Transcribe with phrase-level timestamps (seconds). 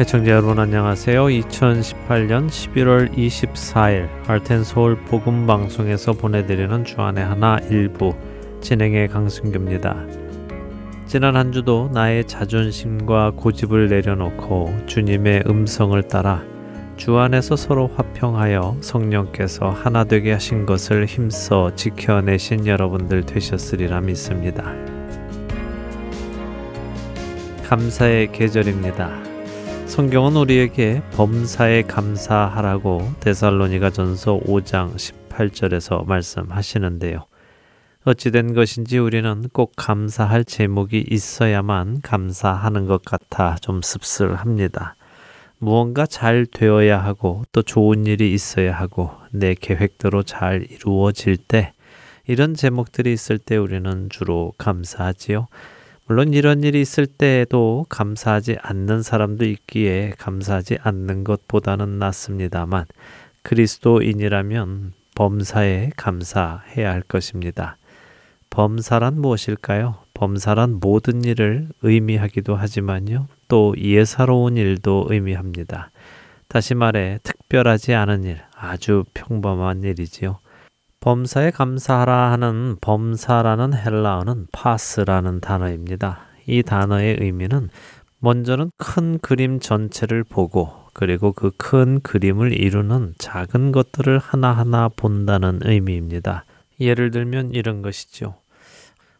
[0.00, 1.24] 애청자 여러분 안녕하세요.
[1.24, 8.14] 2018년 11월 24일 할텐서울 복음 방송에서 보내드리는 주안의 하나 일부
[8.60, 9.96] 진행의 강승규입니다.
[11.08, 16.44] 지난 한 주도 나의 자존심과 고집을 내려놓고 주님의 음성을 따라
[16.96, 24.72] 주 안에서 서로 화평하여 성령께서 하나 되게 하신 것을 힘써 지켜내신 여러분들 되셨으리라 믿습니다.
[27.64, 29.27] 감사의 계절입니다.
[29.88, 37.24] 성경은 우리에게 범사에 감사하라고 데살로니가 전서 5장 18절에서 말씀하시는데요.
[38.04, 44.94] 어찌된 것인지 우리는 꼭 감사할 제목이 있어야만 감사하는 것 같아 좀 씁쓸합니다.
[45.58, 51.72] 무언가 잘 되어야 하고 또 좋은 일이 있어야 하고 내 계획대로 잘 이루어질 때
[52.26, 55.48] 이런 제목들이 있을 때 우리는 주로 감사하지요.
[56.08, 62.86] 물론 이런 일이 있을 때에도 감사하지 않는 사람도 있기에 감사하지 않는 것보다는 낫습니다만
[63.42, 67.76] 그리스도인이라면 범사에 감사해야 할 것입니다.
[68.48, 69.96] 범사란 무엇일까요?
[70.14, 73.28] 범사란 모든 일을 의미하기도 하지만요.
[73.48, 75.90] 또 예사로운 일도 의미합니다.
[76.48, 80.38] 다시 말해 특별하지 않은 일, 아주 평범한 일이지요.
[81.00, 86.20] 범사에 감사하라 하는 범사라는 헬라어는 파스라는 단어입니다.
[86.46, 87.70] 이 단어의 의미는
[88.18, 96.44] 먼저는 큰 그림 전체를 보고 그리고 그 큰 그림을 이루는 작은 것들을 하나하나 본다는 의미입니다.
[96.80, 98.34] 예를 들면 이런 것이죠.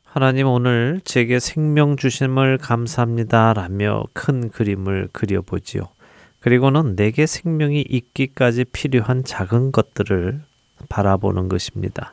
[0.02, 5.82] 하나님 오늘 제게 생명 주심을 감사합니다 라며 큰 그림을 그려보지요.
[6.40, 10.47] 그리고는 내게 생명이 있기까지 필요한 작은 것들을
[10.88, 12.12] 바라보는 것입니다.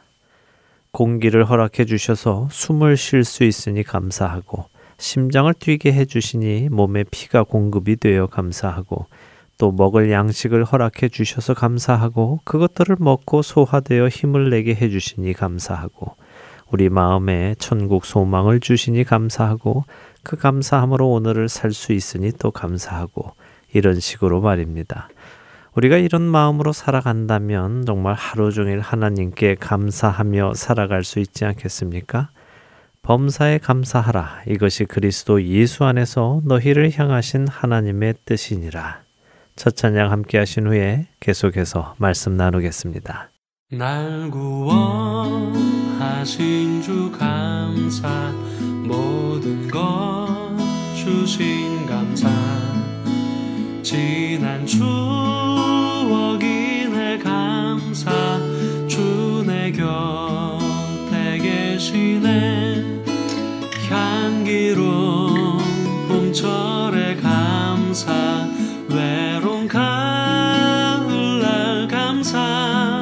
[0.92, 4.66] 공기를 허락해 주셔서 숨을 쉴 수 있으니 감사하고
[4.98, 9.08] 심장을 뛰게 해 주시니 몸에 피가 공급이 되어 감사하고
[9.58, 16.16] 또 먹을 양식을 허락해 주셔서 감사하고 그것들을 먹고 소화되어 힘을 내게 해 주시니 감사하고
[16.72, 19.84] 우리 마음에 천국 소망을 주시니 감사하고
[20.24, 23.34] 그 감사함으로 오늘을 살 수 있으니 또 감사하고
[23.74, 25.10] 이런 식으로 말입니다.
[25.76, 32.30] 우리가 이런 마음으로 살아간다면 정말 하루 종일 하나님께 감사하며 살아갈 수 있지 않겠습니까?
[33.02, 34.44] 범사에 감사하라.
[34.48, 39.04] 이것이 그리스도 예수 안에서 너희를 향하신 하나님의 뜻이니라.
[39.58, 43.30] 첫 찬양 함께 하신 후에 계속해서 말씀 나누겠습니다.
[43.72, 45.52] 날 구원하신
[46.82, 48.32] 주 감사
[48.88, 50.56] 모든 것
[50.96, 52.30] 주신 감사
[53.84, 54.66] 지난
[56.06, 58.12] 추억이네 감사.
[58.88, 63.02] 주 내 곁에 계시네.
[63.90, 65.58] 향기로운
[66.08, 68.48] 봄철의 감사.
[68.88, 71.08] 외로운 가을날
[71.88, 73.02] 감사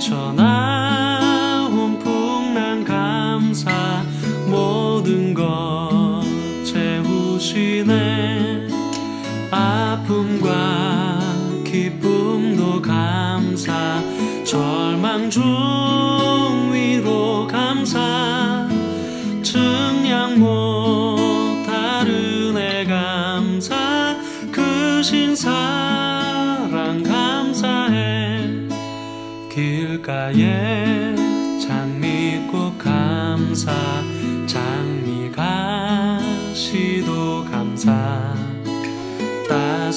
[0.00, 0.59] 헤쳐나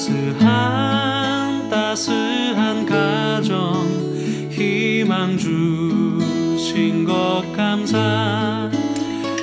[0.04, 3.86] 따스한 따스한 가정
[4.50, 8.70] 희망 주신 것 감사.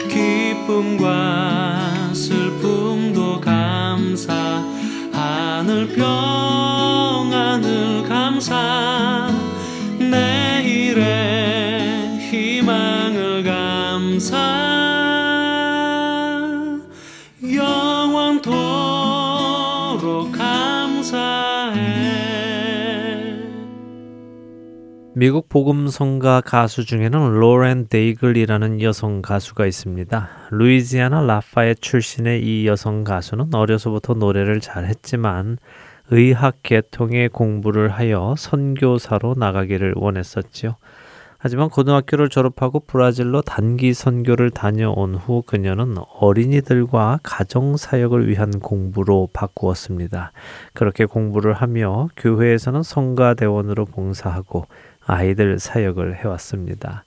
[0.08, 4.64] 기쁨과 슬픔도 감사.
[5.12, 9.28] 하늘 평안을 감사.
[9.98, 11.21] 내일의
[25.22, 30.30] 미국 복음성가 가수 중에는 로렌 데이글이라는 여성 가수가 있습니다.
[30.50, 35.60] 루이지아나 라파옛 출신의 이 여성 가수는 어려서부터 노래를 잘했지만
[36.10, 40.78] 의학 계통의 공부를 하여 선교사로 나가기를 원했었지요.
[41.38, 50.32] 하지만 고등학교를 졸업하고 브라질로 단기 선교를 다녀온 후 그녀는 어린이들과 가정 사역을 위한 공부로 바꾸었습니다.
[50.74, 54.66] 그렇게 공부를 하며 교회에서는 성가대원으로 봉사하고
[55.12, 57.04] 아이들 사역을 해왔습니다.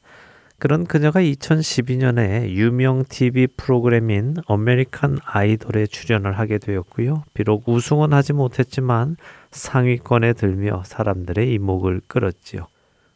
[0.58, 7.24] 그런 그녀가 2012년에 유명 TV 프로그램인 아메리칸 아이돌에 출연을 하게 되었고요.
[7.32, 9.16] 비록 우승은 하지 못했지만
[9.50, 12.66] 상위권에 들며 사람들의 이목을 끌었지요.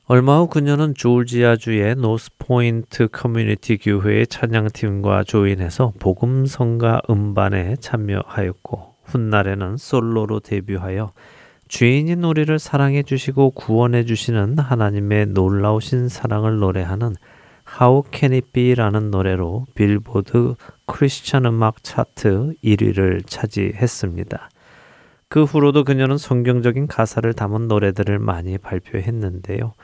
[0.07, 10.41] 얼마 후 그녀는 조지아주의 노스포인트 커뮤니티 교회의 찬양팀과 조인해서 복음 성가 음반에 참여하였고 훗날에는 솔로로
[10.41, 11.13] 데뷔하여
[11.69, 17.15] 죄인인 우리를 사랑해 주시고 구원해 주시는 하나님의 놀라우신 사랑을 노래하는
[17.81, 20.55] How Can It Be라는 노래로 빌보드
[20.87, 24.49] 크리스천 음악 차트 1위를 차지했습니다.
[25.29, 29.75] 그 후로도 그녀는 성경적인 가사를 담은 노래들을 많이 발표했는데요.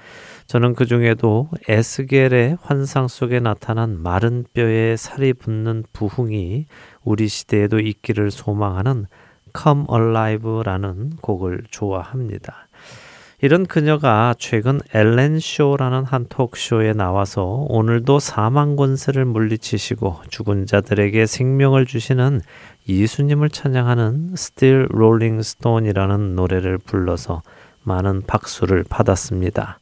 [0.47, 6.65] 저는 그 중에도 에스겔의 환상 속에 나타난 마른 뼈에 살이 붙는 부흥이
[7.03, 9.07] 우리 시대에도 있기를 소망하는
[9.56, 12.69] Come Alive라는 곡을 좋아합니다.
[13.41, 21.85] 이런 그녀가 최근 엘렌 쇼라는 한 톡쇼에 나와서 오늘도 사망 권세를 물리치시고 죽은 자들에게 생명을
[21.85, 22.41] 주시는
[22.89, 27.43] 예수님을 찬양하는 Still Rolling Stone이라는 노래를 불러서
[27.83, 29.79] 많은 박수를 받았습니다.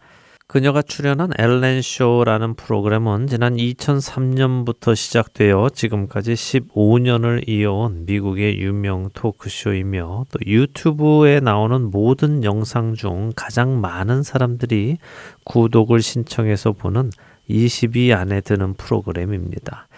[0.52, 10.38] 그녀가 출연한 엘렌 쇼라는 프로그램은 지난 2003년부터 시작되어 지금까지 15년을 이어온 미국의 유명 토크쇼이며 또
[10.44, 14.98] 유튜브에 나오는 모든 영상 중 가장 많은 사람들이
[15.44, 17.12] 구독을 신청해서 보는
[17.48, 19.88] 20위 안에 드는 프로그램입니다.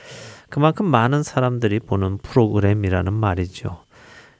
[0.50, 3.83] 그만큼 많은 사람들이 보는 프로그램이라는 말이죠.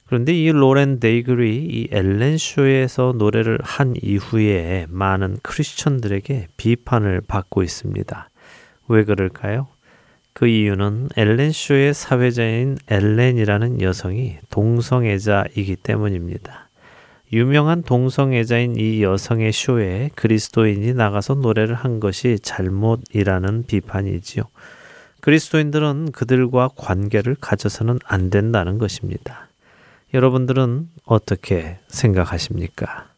[0.07, 8.29] 그런데 이 로렌 데이글이 이 엘렌 쇼에서 노래를 한 이후에 많은 크리스천들에게 비판을 받고 있습니다.
[8.87, 9.67] 왜 그럴까요?
[10.33, 16.69] 그 이유는 엘렌 쇼의 사회자인 엘렌이라는 여성이 동성애자이기 때문입니다.
[17.33, 24.43] 유명한 동성애자인 이 여성의 쇼에 그리스도인이 나가서 노래를 한 것이 잘못이라는 비판이지요.
[25.21, 29.44] 그리스도인들은 그들과 관계를 가져서는 안 된다는 것입니다.
[30.15, 33.14] 여러분들은 어떻게 생각하십니까?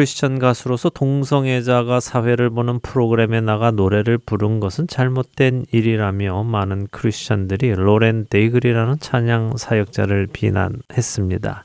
[0.00, 8.24] 크리스천 가수로서 동성애자가 사회를 보는 프로그램에 나가 노래를 부른 것은 잘못된 일이라며 많은 크리스천들이 로렌
[8.30, 11.64] 데이글이라는 찬양 사역자를 비난했습니다.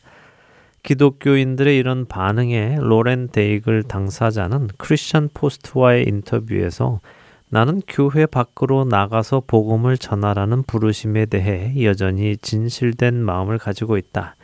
[0.83, 6.99] 기독교인들의 이런 반응에 로렌 데이글 당사자는 크리스천 포스트와의 인터뷰에서
[7.47, 14.34] 나는 교회 밖으로 나가서 복음을 전하라는 부르심에 대해 여전히 진실된 마음을 가지고 있다.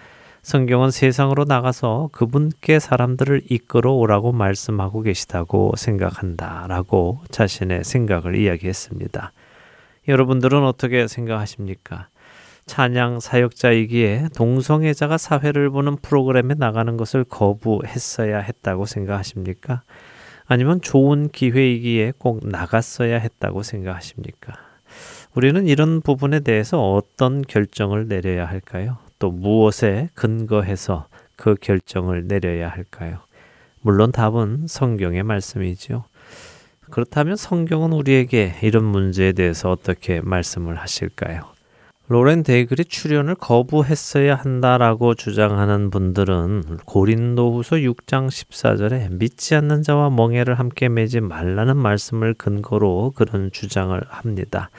[0.42, 6.66] 성경은 세상으로 나가서 그분께 사람들을 이끌어 오라고 말씀하고 계시다고 생각한다.
[6.68, 9.34] 라고 자신의 생각을 이야기했습니다.
[10.08, 12.08] 여러분들은 어떻게 생각하십니까?
[12.66, 19.84] 찬양 사역자이기에 동성애자가 사회를 보는 프로그램에 나가는 것을 거부했어야 했다고 생각하십니까?
[20.48, 24.54] 아니면 좋은 기회이기에 꼭 나갔어야 했다고 생각하십니까?
[25.36, 28.98] 우리는 이런 부분에 대해서 어떤 결정을 내려야 할까요?
[29.22, 33.20] 또 무엇에 근거해서 그 결정을 내려야 할까요?
[33.82, 36.04] 물론 답은 성경의 말씀이죠.
[36.90, 41.44] 그렇다면 성경은 우리에게 이런 문제에 대해서 어떻게 말씀을 하실까요?
[42.08, 50.90] 로렌 데이글이 출연을 거부했어야 한다라고 주장하는 분들은 고린도후서 6장 14절에 믿지 않는 자와 멍해를 함께
[50.90, 54.72] 매지 말라는 말씀을 근거로 그런 주장을 합니다.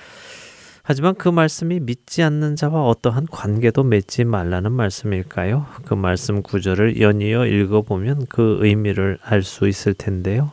[0.84, 5.66] 하지만 그 말씀이 믿지 않는 자와 어떠한 관계도 맺지 말라는 말씀일까요?
[5.84, 10.50] 그 말씀 구절을 연이어 읽어보면 그 의미를 알 수 있을 텐데요.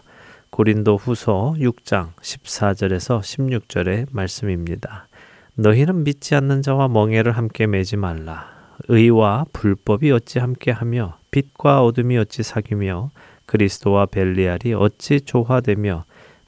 [0.52, 5.08] 고린도 후서 6장 14절에서 16절의 말씀입니다.
[5.56, 8.50] 너희는 믿지 않는 자와 멍해를 함께 매지 말라.
[8.88, 13.12] 의와 불법이 어찌 함께하며 빛과 어둠이 어찌 사귀며
[13.46, 16.06] 그리스도와 벨리알이 어찌 조화되며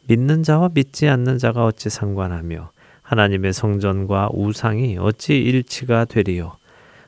[0.07, 2.70] 믿는 자와 믿지 않는 자가 어찌 상관하며
[3.11, 6.53] 하나님의 성전과 우상이 어찌 일치가 되리요.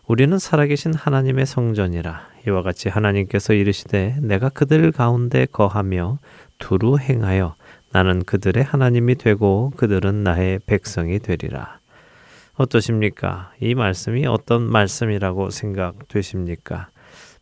[0.06, 6.20] 우리는 살아계신 하나님의 성전이라 이와 같이 하나님께서 이르시되 내가 그들 가운데 거하며
[6.60, 7.56] 두루 행하여
[7.94, 11.80] 나는 그들의 하나님이 되고 그들은 나의 백성이 되리라.
[12.56, 13.54] 어떠십니까?
[13.62, 16.90] 이 말씀이 어떤 말씀이라고 생각되십니까?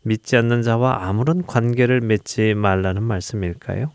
[0.02, 3.90] 믿지 않는 자와 아무런 관계를 맺지 말라는 말씀일까요?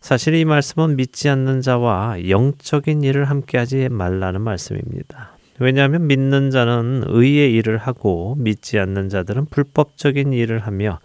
[0.00, 5.36] 사실 이 말씀은 믿지 않는 자와 영적인 일을 함께하지 말라는 말씀입니다.
[5.58, 10.98] 왜냐하면 믿는 자는 의의 일을 하고 믿지 않는 자들은 불법적인 일을 하며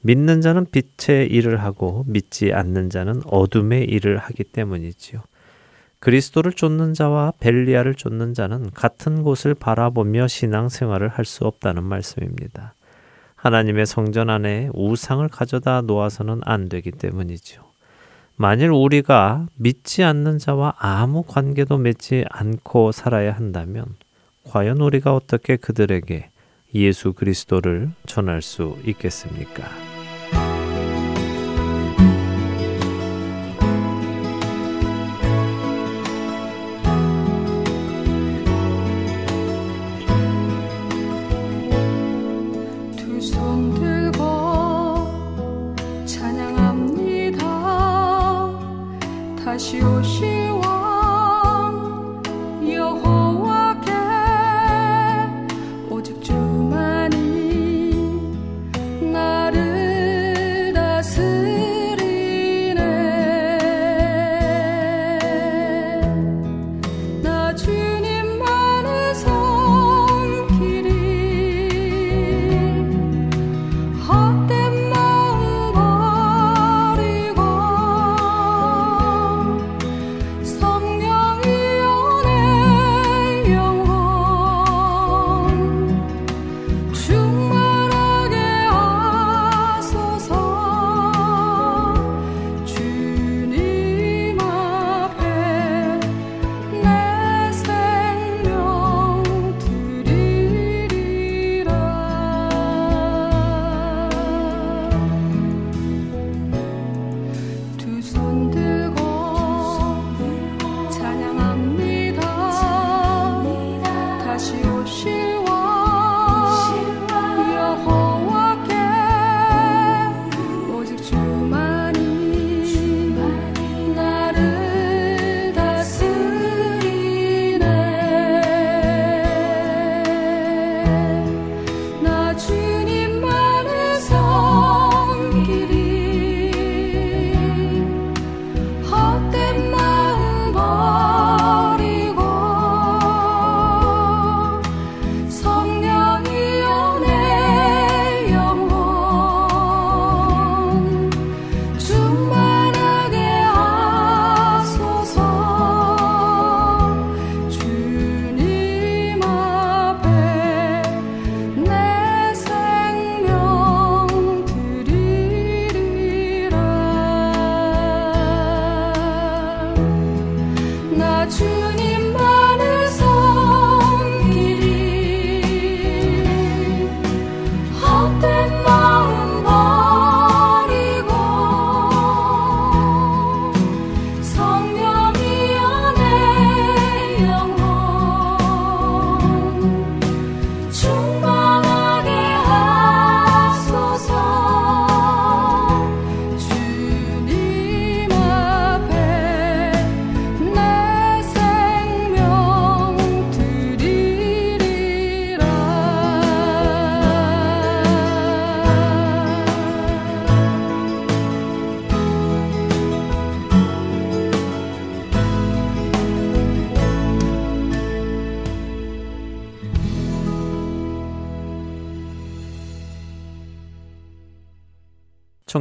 [0.00, 5.20] 믿는 자는 빛의 일을 하고 믿지 않는 자는 어둠의 일을 하기 때문이지요.
[6.00, 12.74] 그리스도를 쫓는 자와 벨리아를 쫓는 자는 같은 곳을 바라보며 신앙생활을 할 수 없다는 말씀입니다.
[13.34, 17.67] 하나님의 성전 안에 우상을 가져다 놓아서는 안 되기 때문이죠.
[18.40, 23.96] 만일 우리가 믿지 않는 자와 아무 관계도 맺지 않고 살아야 한다면
[24.44, 26.30] 과연 우리가 어떻게 그들에게
[26.76, 29.87] 예수 그리스도를 전할 수 있겠습니까?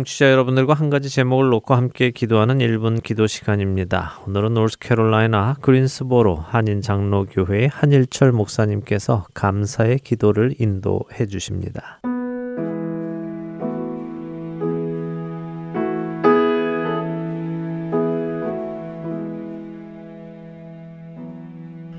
[0.08, 4.22] 청취자 여러분들과 한 가지 제목을 놓고 함께 기도하는 1분 기도 시간입니다.
[4.26, 12.00] 오늘은 노스캐롤라이나 그린스보로 한인 장로교회의 한일철 목사님께서 감사의 기도를 인도해 주십니다.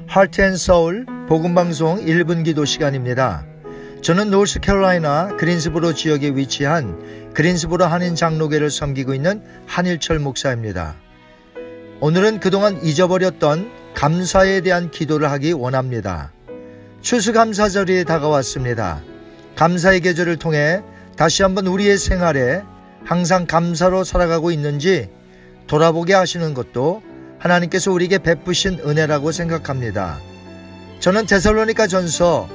[0.06, 3.47] 하트앤서울 복음방송 1분 기도 시간입니다.
[4.00, 10.94] 저는 노스캐롤라이나 그린스보로 지역에 위치한 그린스보로 한인 장로교를 섬기고 있는 한일철 목사입니다.
[12.00, 16.32] 오늘은 그동안 잊어버렸던 감사에 대한 기도를 하기 원합니다.
[17.00, 19.02] 추수감사절이 다가왔습니다.
[19.56, 20.80] 감사의 계절을 통해
[21.16, 22.62] 다시 한번 우리의 생활에
[23.04, 25.10] 항상 감사로 살아가고 있는지
[25.66, 27.02] 돌아보게 하시는 것도
[27.40, 30.18] 하나님께서 우리에게 베푸신 은혜라고 생각합니다.
[31.00, 32.48] 저는 데살로니가 전서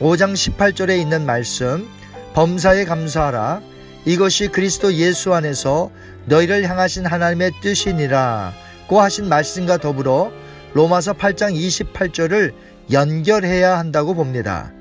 [0.00, 1.88] 5장 18절에 있는 말씀
[2.32, 3.60] 범사에 감사하라
[4.06, 5.90] 이것이 그리스도 예수 안에서
[6.24, 8.52] 너희를 향하신 하나님의 뜻이니라
[8.88, 10.32] 고 하신 말씀과 더불어
[10.72, 12.54] 로마서 8장 28절을
[12.90, 14.72] 연결해야 한다고 봅니다.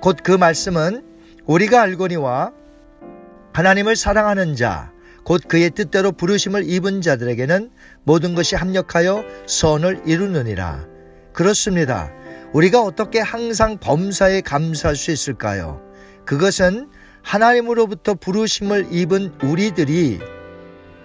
[0.00, 1.04] 곧 그 말씀은
[1.46, 2.52] 우리가 알거니와
[3.52, 4.92] 하나님을 사랑하는 자,
[5.24, 7.70] 곧 그의 뜻대로 부르심을 입은 자들에게는
[8.04, 10.86] 모든 것이 합력하여 선을 이루느니라.
[11.32, 12.12] 그렇습니다.
[12.52, 15.82] 우리가 어떻게 항상 범사에 감사할 수 있을까요?
[16.24, 16.88] 그것은
[17.22, 20.18] 하나님으로부터 부르심을 입은 우리들이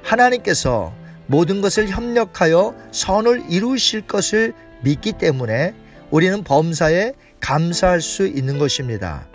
[0.04, 0.94] 하나님께서
[1.28, 4.54] 모든 것을 협력하여 선을 이루실 것을
[4.84, 5.74] 믿기 때문에
[6.12, 9.28] 우리는 범사에 감사할 수 있는 것입니다.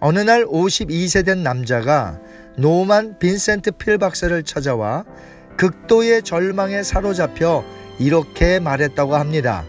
[0.00, 2.20] 어느 날 52세 된 남자가
[2.58, 5.04] 노만 빈센트 필 박사를 찾아와
[5.56, 7.64] 극도의 절망에 사로잡혀
[7.98, 9.64] 이렇게 말했다고 합니다.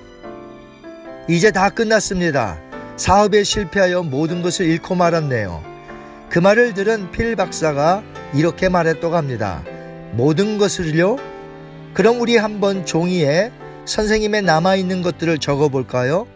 [1.28, 2.60] 이제 다 끝났습니다.
[2.98, 5.64] 사업에 실패하여 모든 것을 잃고 말았네요.
[6.30, 8.04] 그 말을 들은 필 박사가
[8.36, 9.64] 이렇게 말했다고 합니다.
[10.12, 11.18] 모든 것을요?
[11.96, 13.52] 그럼 우리 한번 종이에
[13.86, 16.28] 선생님의 남아있는 것들을 적어볼까요?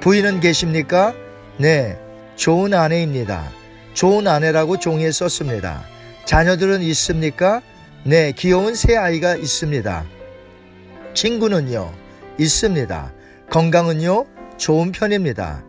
[0.00, 1.12] 부인은 계십니까?
[1.58, 1.98] 네,
[2.36, 3.50] 좋은 아내입니다.
[3.92, 5.82] 좋은 아내라고 종이에 썼습니다.
[6.24, 7.60] 자녀들은 있습니까?
[8.04, 10.04] 네, 귀여운 새 아이가 있습니다.
[11.14, 11.92] 친구는요?
[12.38, 13.12] 있습니다.
[13.52, 14.24] 건강은요?
[14.56, 15.62] 좋은 편입니다.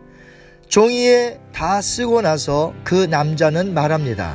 [0.68, 4.34] 종이에 다 쓰고 나서 그 남자는 말합니다.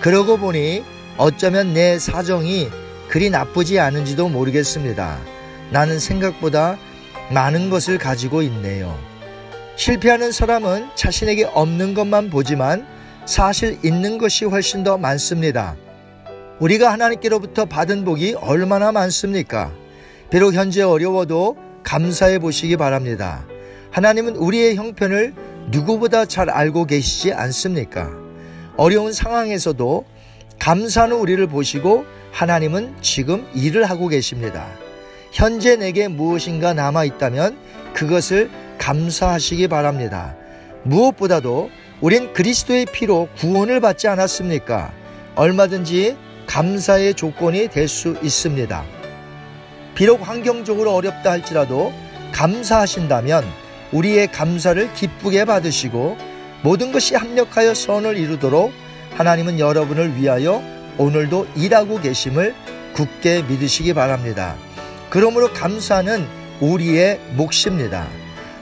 [0.00, 0.82] 그러고 보니
[1.16, 2.68] 어쩌면 내 사정이
[3.08, 5.16] 그리 나쁘지 않은지도 모르겠습니다.
[5.70, 6.76] 나는 생각보다
[7.30, 8.98] 많은 것을 가지고 있네요.
[9.76, 12.84] 실패하는 사람은 자신에게 없는 것만 보지만
[13.26, 15.76] 사실 있는 것이 훨씬 더 많습니다.
[16.58, 19.72] 우리가 하나님께로부터 받은 복이 얼마나 많습니까?
[20.30, 23.46] 비록 현재 어려워도 감사해 보시기 바랍니다.
[23.92, 25.32] 하나님은 우리의 형편을
[25.70, 28.10] 누구보다 잘 알고 계시지 않습니까?
[28.76, 30.04] 어려운 상황에서도
[30.58, 34.66] 감사하는 우리를 보시고 하나님은 지금 일을 하고 계십니다.
[35.32, 37.56] 현재 내게 무엇인가 남아 있다면
[37.94, 40.36] 그것을 감사하시기 바랍니다.
[40.82, 41.70] 무엇보다도
[42.02, 44.92] 우린 그리스도의 피로 구원을 받지 않았습니까?
[45.36, 48.97] 얼마든지 감사의 조건이 될 수 있습니다.
[49.98, 51.92] 비록 환경적으로 어렵다 할지라도
[52.30, 53.44] 감사하신다면
[53.90, 56.16] 우리의 감사를 기쁘게 받으시고
[56.62, 58.72] 모든 것이 합력하여 선을 이루도록
[59.16, 60.62] 하나님은 여러분을 위하여
[60.98, 62.54] 오늘도 일하고 계심을
[62.92, 64.54] 굳게 믿으시기 바랍니다.
[65.10, 66.24] 그러므로 감사는
[66.60, 68.06] 우리의 몫입니다.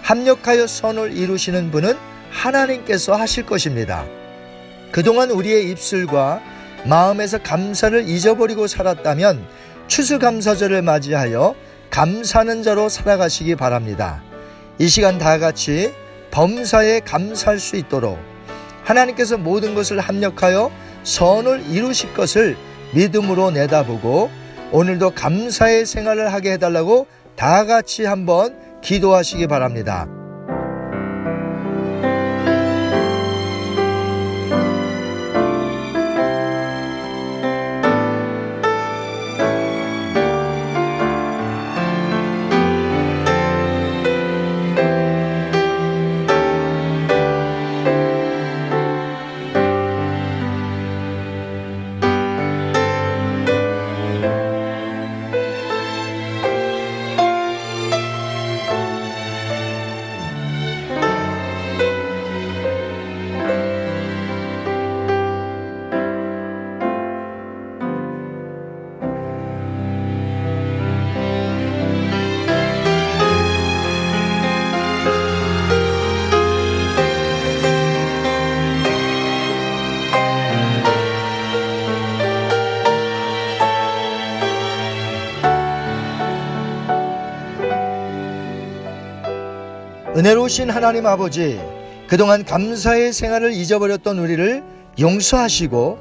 [0.01, 1.99] 합력하여 선을 이루시는 분은
[2.31, 4.07] 하나님께서 하실 것입니다.
[4.91, 6.41] 그동안 우리의 입술과
[6.87, 11.55] 마음에서 감사를 잊어버리고 살았다면 추수감사절을 맞이하여
[11.91, 14.23] 감사하는 자로 살아가시기 바랍니다.
[14.79, 15.95] 이 시간 다 같이
[16.31, 18.19] 범사에 감사할 수 있도록
[18.85, 20.71] 하나님께서 모든 것을 합력하여
[21.03, 22.57] 선을 이루실 것을
[22.93, 24.31] 믿음으로 내다보고
[24.73, 30.07] 오늘도 감사의 생활을 하게 해달라고 다 같이 한번 기도하시기 바랍니다.
[90.27, 91.61] 은혜로우신 하나님 아버지,
[92.09, 94.61] 그동안 감사의 생활을 잊어버렸던 우리를
[94.99, 95.99] 용서하시고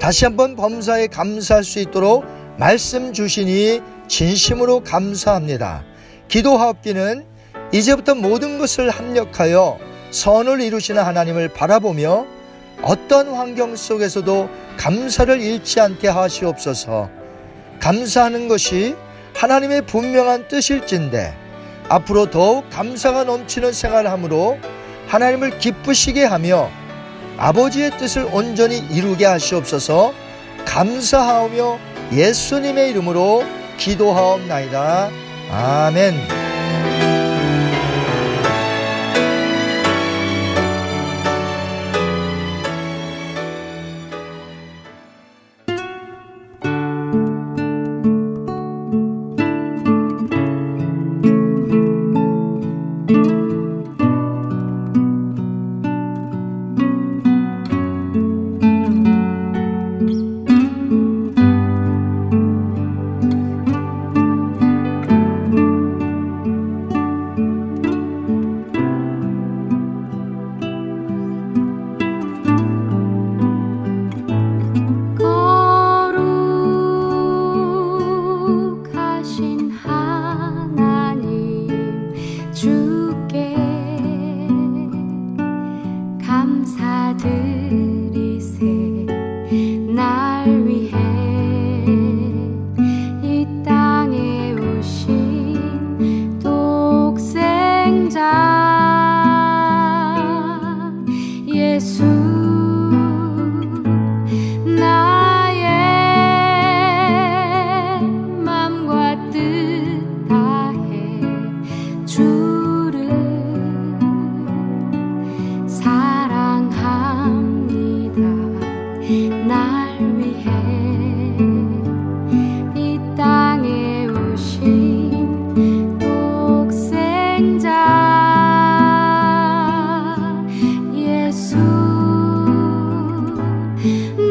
[0.00, 2.24] 다시 한번 범사에 감사할 수 있도록
[2.56, 5.84] 말씀 주시니 진심으로 감사합니다.
[6.28, 7.26] 기도하옵기는
[7.70, 9.78] 이제부터 모든 것을 합력하여
[10.10, 12.24] 선을 이루시는 하나님을 바라보며
[12.80, 17.10] 어떤 환경 속에서도 감사를 잃지 않게 하시옵소서.
[17.80, 18.96] 감사하는 것이
[19.34, 21.45] 하나님의 분명한 뜻일진데
[21.88, 24.58] 앞으로 더욱 감사가 넘치는 생활함으로
[25.08, 26.70] 하나님을 기쁘시게 하며
[27.36, 30.12] 아버지의 뜻을 온전히 이루게 하시옵소서
[30.64, 31.78] 감사하오며
[32.12, 33.44] 예수님의 이름으로
[33.78, 35.10] 기도하옵나이다.
[35.50, 36.45] 아멘.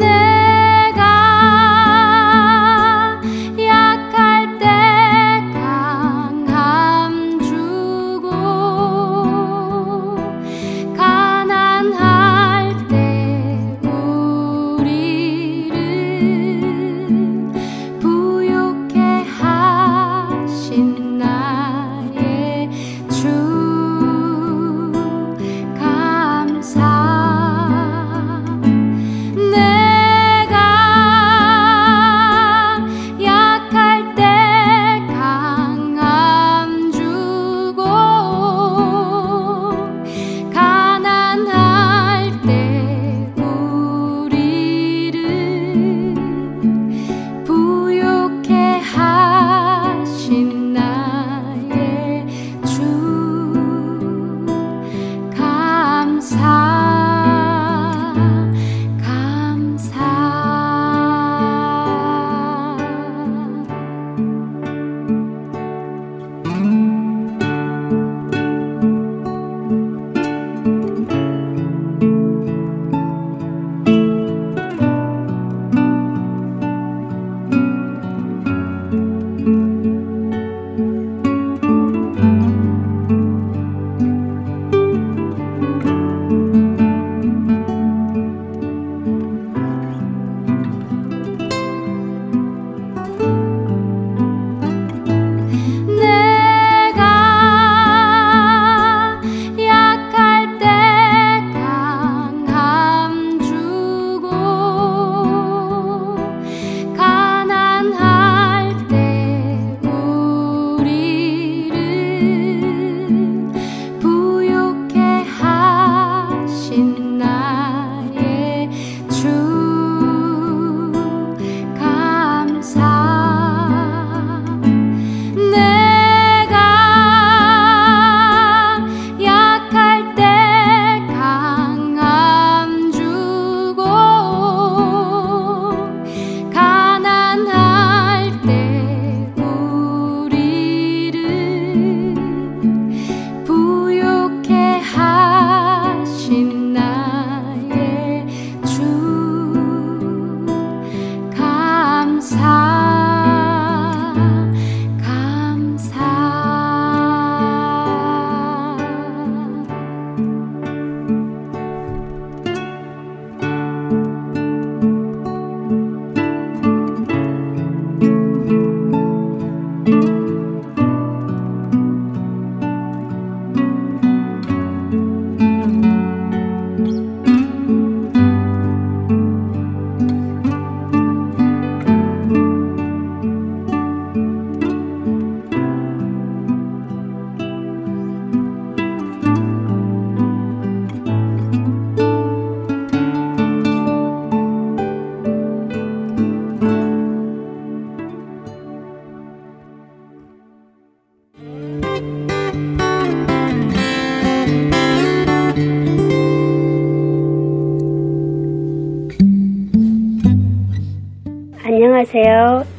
[0.00, 0.05] 那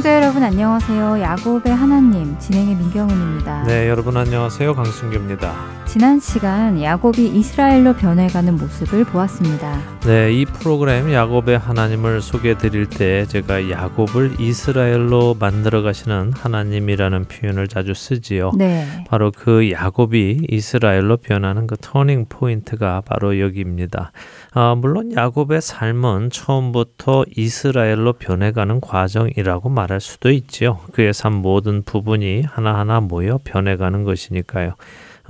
[0.00, 1.20] 시청자 여러분 안녕하세요.
[1.20, 3.64] 야곱의 하나님 진행의 민경은입니다.
[3.64, 4.74] 네, 여러분 안녕하세요.
[4.74, 5.54] 강순규입니다.
[5.90, 9.76] 지난 시간 야곱이 이스라엘로 변해가는 모습을 보았습니다.
[10.06, 17.66] 네, 이 프로그램 야곱의 하나님을 소개해 드릴 때 제가 야곱을 이스라엘로 만들어 가시는 하나님이라는 표현을
[17.66, 18.52] 자주 쓰지요.
[18.56, 18.86] 네.
[19.08, 24.12] 바로 그 야곱이 이스라엘로 변하는 그 터닝 포인트가 바로 여기입니다.
[24.52, 30.78] 아, 물론 야곱의 삶은 처음부터 이스라엘로 변해가는 과정이라고 말할 수도 있지요.
[30.92, 34.74] 그의 삶 모든 부분이 하나하나 모여 변해가는 것이니까요.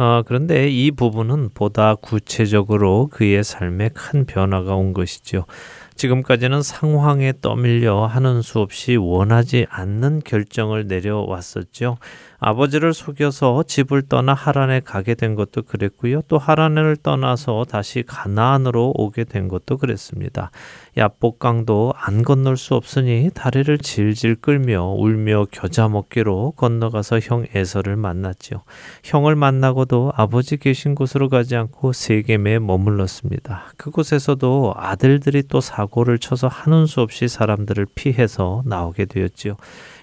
[0.01, 5.45] 어, 그런데 이 부분은 보다 구체적으로 그의 삶에 큰 변화가 온 것이죠.
[5.95, 11.99] 지금까지는 상황에 떠밀려 하는 수 없이 원하지 않는 결정을 내려왔었죠.
[12.41, 16.23] 아버지를 속여서 집을 떠나 하란에 가게 된 것도 그랬고요.
[16.23, 20.51] 또 하란을 떠나서 다시 가나안으로 오게 된 것도 그랬습니다.
[20.97, 28.63] 야복강도 안 건널 수 없으니 다리를 질질 끌며 울며 겨자 먹기로 건너가서 형 에서를 만났지요.
[29.05, 33.73] 형을 만나고도 아버지 계신 곳으로 가지 않고 세겜에 머물렀습니다.
[33.77, 39.57] 그곳에서도 아들들이 또 사고를 쳐서 하는 수 없이 사람들을 피해서 나오게 되었지요.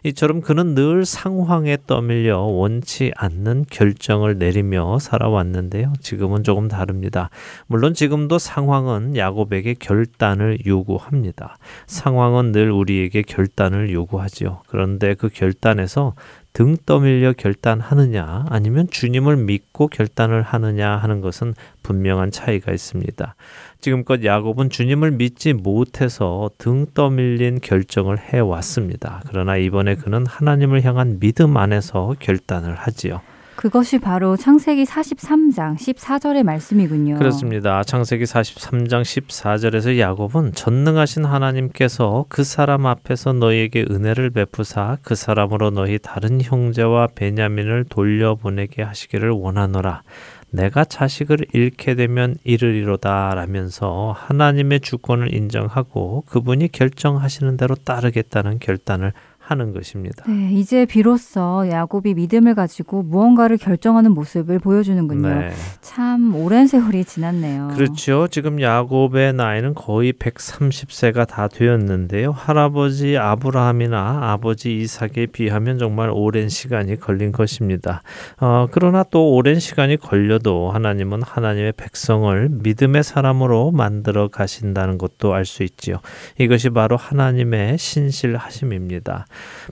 [0.07, 5.93] 이처럼 그는 늘 상황에 떠밀려 원치 않는 결정을 내리며 살아왔는데요.
[5.99, 7.29] 지금은 조금 다릅니다.
[7.67, 11.57] 물론 지금도 상황은 야곱에게 결단을 요구합니다.
[11.85, 14.61] 상황은 늘 우리에게 결단을 요구하지요.
[14.67, 16.13] 그런데 그 결단에서
[16.57, 23.35] 등 떠밀려 결단하느냐 아니면 주님을 믿고 결단을 하느냐 하는 것은 분명한 차이가 있습니다.
[23.79, 29.21] 지금껏 야곱은 주님을 믿지 못해서 등 떠밀린 결정을 해 왔습니다.
[29.27, 33.21] 그러나 이번에 그는 하나님을 향한 믿음 안에서 결단을 하지요.
[33.57, 37.15] 그것이 바로 창세기 43장 14절의 말씀이군요.
[37.15, 37.81] 그렇습니다.
[37.81, 45.97] 창세기 43장 14절에서 야곱은 전능하신 하나님께서 그 사람 앞에서 너희에게 은혜를 베푸사 그 사람으로 너희
[45.97, 50.03] 다른 형제와 베냐민을 돌려보내게 하시기를 원하노라.
[50.49, 59.13] 내가 자식을 잃게 되면 이르리로다 라면서 하나님의 주권을 인정하고 그분이 결정하시는 대로 따르겠다는 결단을
[59.47, 60.23] 하는 것입니다.
[60.27, 65.27] 네, 이제 비로소 야곱이 믿음을 가지고 무언가를 결정하는 모습을 보여주는군요.
[65.27, 65.51] 네.
[65.81, 67.69] 참 오랜 세월이 지났네요.
[67.73, 68.27] 그렇죠.
[68.29, 72.31] 지금 야곱의 나이는 거의 130세가 다 되었는데요.
[72.31, 78.03] 할아버지 아브라함이나 아버지 이삭에 비하면 정말 오랜 시간이 걸린 것입니다.
[78.39, 85.47] 어, 그러나 또 오랜 시간이 걸려도 하나님은 하나님의 백성을 믿음의 사람으로 만들어 가신다는 것도 알
[85.47, 86.01] 수 있지요.
[86.37, 89.25] 이것이 바로 하나님의 신실하심입니다.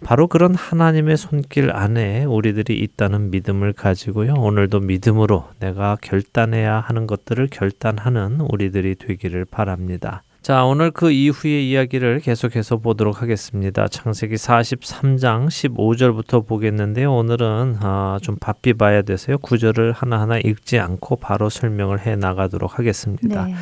[0.04, 4.34] 바로 그런 하나님의 손길 안에 우리들이 있다는 믿음을 가지고요.
[4.34, 10.24] 오늘도 믿음으로 내가 결단해야 하는 것들을 결단하는 우리들이 되기를 바랍니다.
[10.46, 13.88] 자, 오늘 그 이후의 이야기를 계속해서 보도록 하겠습니다.
[13.88, 17.12] 창세기 43장 15절부터 보겠는데요.
[17.12, 19.40] 오늘은 아, 좀 바삐 봐야 돼서요.
[19.40, 23.46] 구절을 하나하나 읽지 않고 바로 설명을 해 나가도록 하겠습니다.
[23.46, 23.56] 네.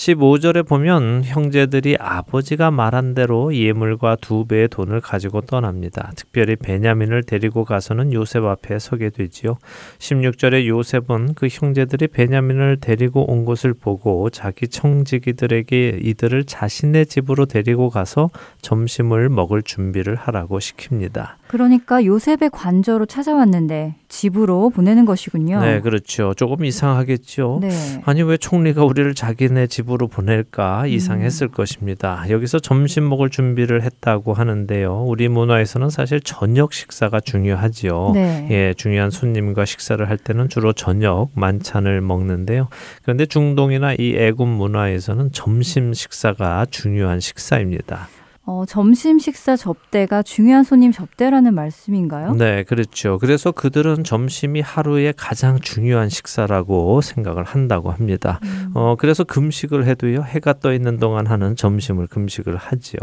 [0.00, 6.12] 15절에 보면 형제들이 아버지가 말한 대로 예물과 두 배의 돈을 가지고 떠납니다.
[6.16, 9.58] 특별히 베냐민을 데리고 가서는 요셉 앞에 서게 되지요.
[9.98, 17.90] 16절에 요셉은 그 형제들이 베냐민을 데리고 온 것을 보고 자기 청지기들에게 이들을 자신의 집으로 데리고
[17.90, 18.30] 가서
[18.62, 21.39] 점심을 먹을 준비를 하라고 시킵니다.
[21.50, 25.60] 그러니까 요셉의 관저로 찾아왔는데 집으로 보내는 것이군요.
[25.60, 26.32] 네, 그렇죠.
[26.34, 27.58] 조금 이상하겠죠.
[27.60, 27.70] 네.
[28.04, 31.50] 아니 왜 총리가 우리를 자기네 집으로 보낼까 이상했을 음.
[31.50, 32.24] 것입니다.
[32.30, 35.02] 여기서 점심 먹을 준비를 했다고 하는데요.
[35.08, 38.12] 우리 문화에서는 사실 저녁 식사가 중요하지요.
[38.14, 38.46] 네.
[38.52, 42.68] 예, 중요한 손님과 식사를 할 때는 주로 저녁 만찬을 먹는데요.
[43.02, 48.06] 그런데 중동이나 이 애굽 문화에서는 점심 식사가 중요한 식사입니다.
[48.50, 52.34] 어, 점심 식사 접대가 중요한 손님 접대라는 말씀인가요?
[52.34, 53.16] 네, 그렇죠.
[53.18, 58.40] 그래서 그들은 점심이 하루의 가장 중요한 식사라고 생각을 한다고 합니다.
[58.42, 58.59] 음.
[58.74, 62.98] 어, 그래서 금식을 해도요, 해가 떠 있는 동안 하는 점심을 금식을 하지요.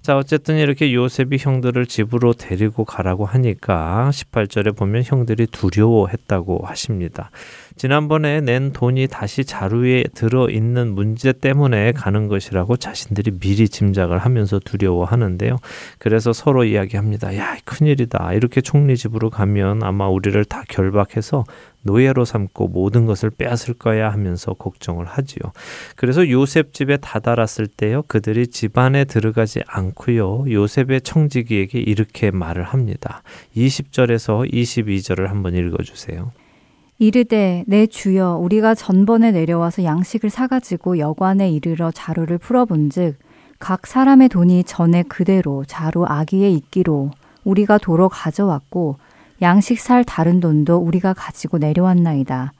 [0.00, 7.30] 자, 어쨌든 이렇게 요셉이 형들을 집으로 데리고 가라고 하니까 18절에 보면 형들이 두려워했다고 하십니다.
[7.76, 14.58] 지난번에 낸 돈이 다시 자루에 들어 있는 문제 때문에 가는 것이라고 자신들이 미리 짐작을 하면서
[14.58, 15.56] 두려워하는데요.
[15.98, 17.36] 그래서 서로 이야기합니다.
[17.36, 18.34] 야, 큰일이다.
[18.34, 21.44] 이렇게 총리 집으로 가면 아마 우리를 다 결박해서
[21.82, 25.52] 노예로 삼고 모든 것을 빼앗을 거야 하면서 걱정을 하지요.
[25.96, 28.02] 그래서 요셉 집에 다다랐을 때요.
[28.06, 30.44] 그들이 집 안에 들어가지 않고요.
[30.50, 33.22] 요셉의 청지기에게 이렇게 말을 합니다.
[33.56, 36.32] 20절에서 22절을 한번 읽어 주세요.
[36.98, 43.16] 이르되 내 주여 우리가 전번에 내려와서 양식을 사가지고 여관에 이르러 자루를 풀어본즉
[43.58, 47.10] 각 사람의 돈이 전에 그대로 자루 아기에 있기로
[47.44, 48.98] 우리가 도로 가져왔고
[49.42, 52.52] 양식 살 다른 돈도 우리가 가지고 내려왔나이다.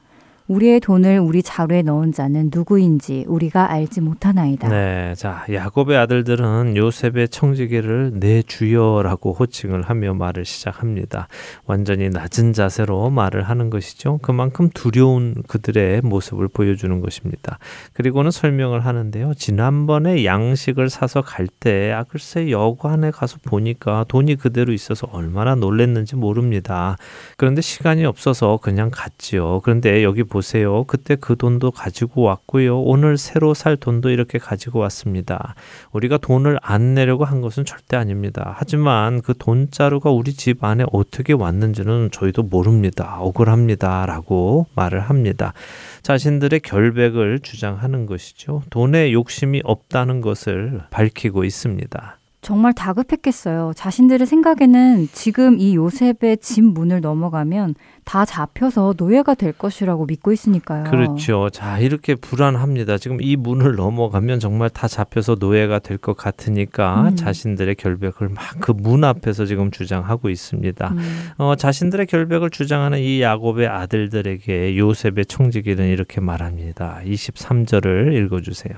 [0.47, 4.67] 우리의 돈을 우리 자루에 넣은 자는 누구인지 우리가 알지 못하나이다.
[4.67, 11.27] 네, 자 야곱의 아들들은 요셉의 청지기를 내 주여라고 호칭을 하며 말을 시작합니다.
[11.65, 14.19] 완전히 낮은 자세로 말을 하는 것이죠.
[14.21, 17.57] 그만큼 두려운 그들의 모습을 보여주는 것입니다.
[17.93, 19.33] 그리고는 설명을 하는데요.
[19.35, 26.17] 지난번에 양식을 사서 갈 때, 아 글쎄 여관에 가서 보니까 돈이 그대로 있어서 얼마나 놀랬는지
[26.17, 26.97] 모릅니다.
[27.37, 29.61] 그런데 시간이 없어서 그냥 갔지요.
[29.63, 30.83] 그런데 여기 보세요.
[30.85, 32.81] 그때 그 돈도 가지고 왔고요.
[32.81, 35.53] 오늘 새로 살 돈도 이렇게 가지고 왔습니다.
[35.91, 38.55] 우리가 돈을 안 내려고 한 것은 절대 아닙니다.
[38.57, 43.17] 하지만 그 돈자루가 우리 집 안에 어떻게 왔는지는 저희도 모릅니다.
[43.19, 44.07] 억울합니다.
[44.07, 45.53] 라고 말을 합니다.
[46.01, 48.63] 자신들의 결백을 주장하는 것이죠.
[48.71, 52.17] 돈에 욕심이 없다는 것을 밝히고 있습니다.
[52.43, 53.71] 정말 다급했겠어요.
[53.75, 60.83] 자신들의 생각에는 지금 이 요셉의 집 문을 넘어가면 다 잡혀서 노예가 될 것이라고 믿고 있으니까요.
[60.83, 61.49] 그렇죠.
[61.49, 62.97] 자, 이렇게 불안합니다.
[62.97, 67.15] 지금 이 문을 넘어가면 정말 다 잡혀서 노예가 될 것 같으니까 음.
[67.15, 70.89] 자신들의 결백을 막 그 문 앞에서 지금 주장하고 있습니다.
[70.89, 71.29] 음.
[71.37, 76.99] 어, 자신들의 결백을 주장하는 이 야곱의 아들들에게 요셉의 청지기는 이렇게 말합니다.
[77.05, 78.73] 23절을 읽어 주세요.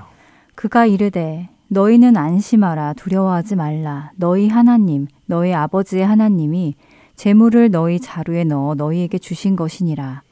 [0.54, 4.12] 그가 이르되 너희는 안심하라 두려워하지 말라.
[4.16, 6.76] 너희 하나님 너희 아버지의 하나님이
[7.16, 10.22] 재물을 너희 자루에 넣어 너희에게 주신 것이니라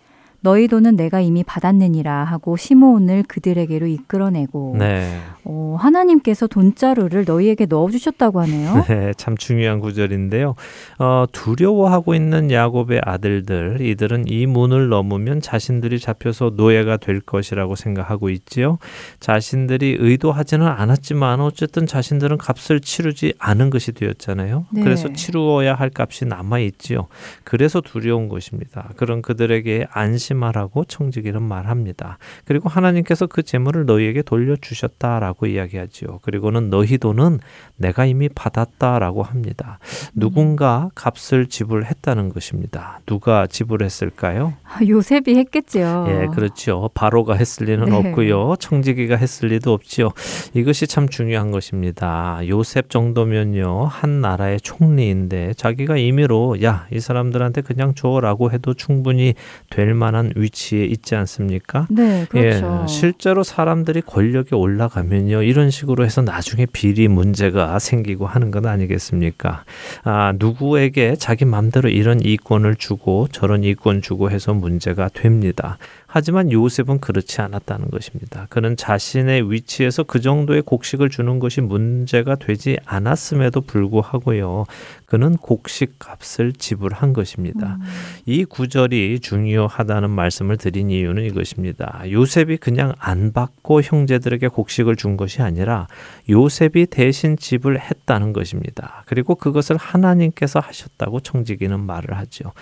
[0.44, 5.18] 너희 돈은 내가 이미 받았느니라 하고 시므온을 그들에게로 이끌어내고 네.
[5.44, 8.84] 어, 하나님께서 돈자루를 너희에게 넣어주셨다고 하네요.
[8.88, 10.54] 네, 참 중요한 구절인데요.
[10.98, 18.28] 어, 두려워하고 있는 야곱의 아들들, 이들은 이 문을 넘으면 자신들이 잡혀서 노예가 될 것이라고 생각하고
[18.28, 18.76] 있지요.
[19.20, 24.66] 자신들이 의도하지는 않았지만 어쨌든 자신들은 값을 치르지 않은 것이 되었잖아요.
[24.72, 24.82] 네.
[24.82, 27.06] 그래서 치루어야 할 값이 남아 있지요.
[27.44, 28.90] 그래서 두려운 것입니다.
[28.96, 32.18] 그런 그들에게 안심 하라고 청지기는 말합니다.
[32.44, 36.20] 그리고 하나님께서 그 재물을 너희에게 돌려주셨다라고 이야기하지요.
[36.22, 37.40] 그리고는 너희 돈은
[37.76, 39.78] 내가 이미 받았다라고 합니다.
[40.14, 43.00] 누군가 값을 지불했다는 것입니다.
[43.06, 44.54] 누가 지불했을까요?
[44.64, 46.06] 아, 요셉이 했겠지요.
[46.08, 46.90] 예, 그렇죠.
[46.94, 47.96] 바로가 했을 리는 네.
[47.96, 48.56] 없고요.
[48.58, 50.10] 청지기가 했을 리도 없지요.
[50.54, 52.40] 이것이 참 중요한 것입니다.
[52.48, 53.86] 요셉 정도면요.
[53.86, 59.34] 한 나라의 총리인데 자기가 임의로 야, 이 사람들한테 그냥 줘라고 해도 충분히
[59.70, 61.86] 될 만한 위치에 있지 않습니까?
[61.90, 62.82] 네, 그렇죠.
[62.82, 69.64] 예, 실제로 사람들이 권력에 올라가면요, 이런 식으로 해서 나중에 비리 문제가 생기고 하는 건 아니겠습니까?
[70.04, 75.78] 아, 누구에게 자기 맘대로 이런 이권을 주고 저런 이권 주고 해서 문제가 됩니다.
[76.06, 78.46] 하지만 요셉은 그렇지 않았다는 것입니다.
[78.48, 84.66] 그는 자신의 위치에서 그 정도의 곡식을 주는 것이 문제가 되지 않았음에도 불구하고요.
[85.14, 87.78] 그는 곡식 값을 지불한 것입니다.
[88.26, 92.02] 이 구절이 중요하다는 말씀을 드린 이유는 이것입니다.
[92.10, 95.86] 요셉이 그냥 안 받고 형제들에게 곡식을 준 것이 아니라
[96.28, 99.02] 요셉이 대신 지불했다는 것입니다.
[99.06, 102.52] 그리고 그것을 하나님께서 하셨다고 청지기는 말을 하죠.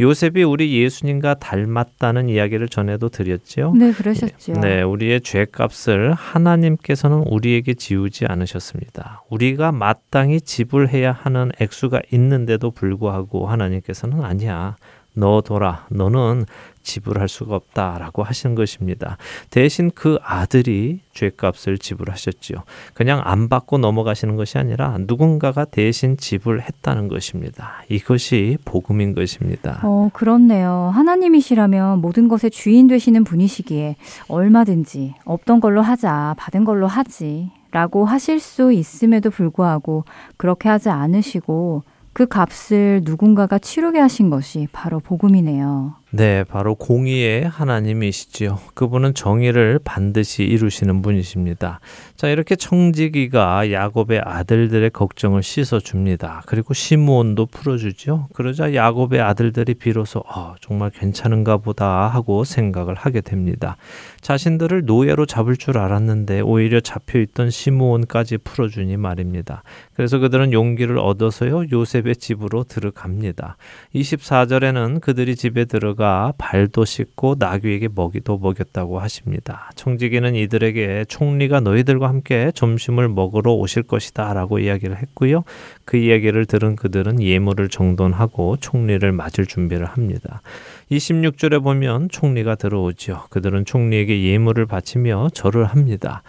[0.00, 3.72] 요셉이 우리 예수님과 닮았다는 이야기를 전해 시간에도 드렸지요.
[3.74, 4.54] 네, 그러셨죠.
[4.54, 9.22] 네, 우리의 죄값을 하나님께서는 우리에게 지우지 않으셨습니다.
[9.30, 14.76] 우리가 마땅히 지불해야 하는 액수가 있는데도 불구하고 하나님께서는 아니야.
[15.14, 15.86] 너 돌아.
[15.90, 16.46] 너는
[16.82, 19.18] 지불할 수가 없다라고 하신 것입니다.
[19.50, 22.62] 대신 그 아들이 죄값을 지불하셨지요.
[22.94, 27.82] 그냥 안 받고 넘어가시는 것이 아니라 누군가가 대신 지불했다는 것입니다.
[27.90, 29.80] 이것이 복음인 것입니다.
[29.82, 30.90] 어, 그렇네요.
[30.94, 33.96] 하나님이시라면 모든 것의 주인 되시는 분이시기에
[34.28, 37.50] 얼마든지 없던 걸로 하자, 받은 걸로 하지.
[37.70, 40.04] 라고 하실 수 있음에도 불구하고
[40.36, 45.94] 그렇게 하지 않으시고 그 값을 누군가가 치르게 하신 것이 바로 복음이네요.
[46.10, 48.60] 네, 바로 공의의 하나님이시지요.
[48.72, 51.80] 그분은 정의를 반드시 이루시는 분이십니다.
[52.16, 56.42] 자, 이렇게 청지기가 야곱의 아들들의 걱정을 씻어 줍니다.
[56.46, 58.28] 그리고 시므온도 풀어주죠.
[58.32, 63.76] 그러자 야곱의 아들들이 비로소 어, 정말 괜찮은가 보다 하고 생각을 하게 됩니다.
[64.22, 69.62] 자신들을 노예로 잡을 줄 알았는데 오히려 잡혀 있던 시므온까지 풀어 주니 말입니다.
[69.92, 73.58] 그래서 그들은 용기를 얻어서요 요셉의 집으로 들어갑니다.
[73.94, 79.70] 24절에는 그들이 집에 들어 가 발도 씻고 나귀에게 먹이도 먹였다고 하십니다.
[79.74, 85.42] 청지기는 이들에게 총리가 너희들과 함께 점심을 먹으러 오실 것이다 라고 이야기를 했고요.
[85.84, 90.40] 그 이야기를 들은 그들은 예물을 정돈하고 총리를 맞을 준비를 합니다.
[90.92, 93.24] 26절에 보면 총리가 들어오죠.
[93.30, 96.22] 그들은 총리에게 예물을 바치며 절을 합니다.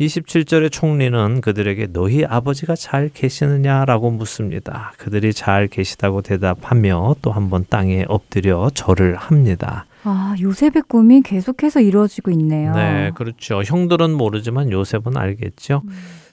[0.00, 4.92] 27절의 총리는 그들에게 너희 아버지가 잘 계시느냐라고 묻습니다.
[4.98, 9.86] 그들이 잘 계시다고 대답하며 또 한 번 땅에 엎드려 절을 합니다.
[10.04, 12.74] 아, 요셉의 꿈이 계속해서 이루어지고 있네요.
[12.74, 13.62] 네, 그렇죠.
[13.62, 15.82] 형들은 모르지만 요셉은 알겠죠.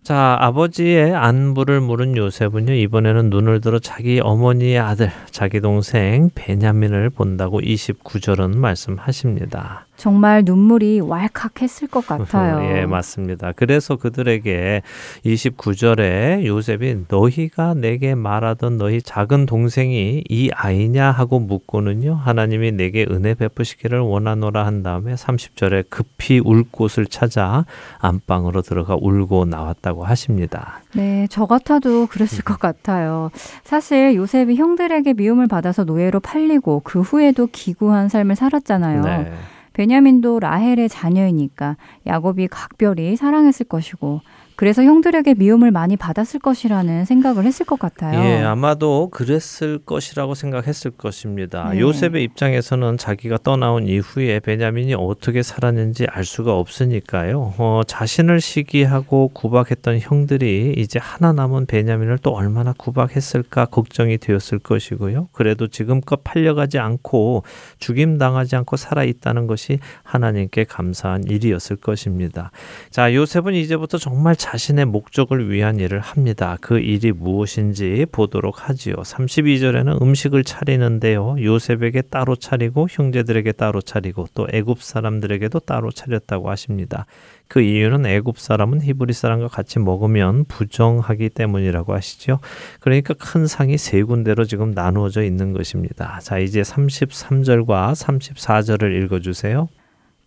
[0.03, 7.61] 자, 아버지의 안부를 물은 요셉은요, 이번에는 눈을 들어 자기 어머니의 아들, 자기 동생 베냐민을 본다고
[7.61, 9.85] 29절은 말씀하십니다.
[10.03, 12.61] 정말 눈물이 왈칵했을 것 같아요.
[12.75, 13.53] 예, 맞습니다.
[13.53, 14.81] 그래서 그들에게
[15.25, 22.15] 29절에 요셉이 너희가 내게 말하던 너희 작은 동생이 이 아이냐 하고 묻고는요.
[22.15, 27.63] 하나님이 내게 은혜 베푸시기를 원하노라 한 다음에 30절에 급히 울 곳을 찾아
[27.99, 30.81] 안방으로 들어가 울고 나왔다고 하십니다.
[30.95, 33.31] 네, 저 같아도 그랬을 것 같아요.
[33.63, 39.01] 사실 요셉이 형들에게 미움을 받아서 노예로 팔리고 그 후에도 기구한 삶을 살았잖아요.
[39.01, 39.31] 네.
[39.73, 44.21] 베냐민도 라헬의 자녀이니까 야곱이 각별히 사랑했을 것이고
[44.55, 48.19] 그래서 형들에게 미움을 많이 받았을 것이라는 생각을 했을 것 같아요.
[48.19, 51.69] 예, 아마도 그랬을 것이라고 생각했을 것입니다.
[51.71, 51.79] 네.
[51.79, 57.55] 요셉의 입장에서는 자기가 떠나온 이후에 베냐민이 어떻게 살았는지 알 수가 없으니까요.
[57.57, 65.29] 어, 자신을 시기하고 구박했던 형들이 이제 하나 남은 베냐민을 또 얼마나 구박했을까 걱정이 되었을 것이고요.
[65.31, 67.43] 그래도 지금껏 팔려가지 않고
[67.79, 72.51] 죽임 당하지 않고 살아 있다는 것이 하나님께 감사한 일이었을 것입니다.
[72.89, 76.57] 자, 요셉은 이제부터 정말 자신의 목적을 위한 일을 합니다.
[76.59, 78.95] 그 일이 무엇인지 보도록 하지요.
[78.95, 81.37] 32절에는 음식을 차리는데요.
[81.41, 87.05] 요셉에게 따로 차리고 형제들에게 따로 차리고 또 애굽 사람들에게도 따로 차렸다고 하십니다.
[87.47, 92.39] 그 이유는 애굽 사람은 히브리 사람과 같이 먹으면 부정하기 때문이라고 하시죠.
[92.81, 96.19] 그러니까 큰 상이 세 군데로 지금 나누어져 있는 것입니다.
[96.21, 99.69] 자, 이제 33절과 34절을 읽어 주세요.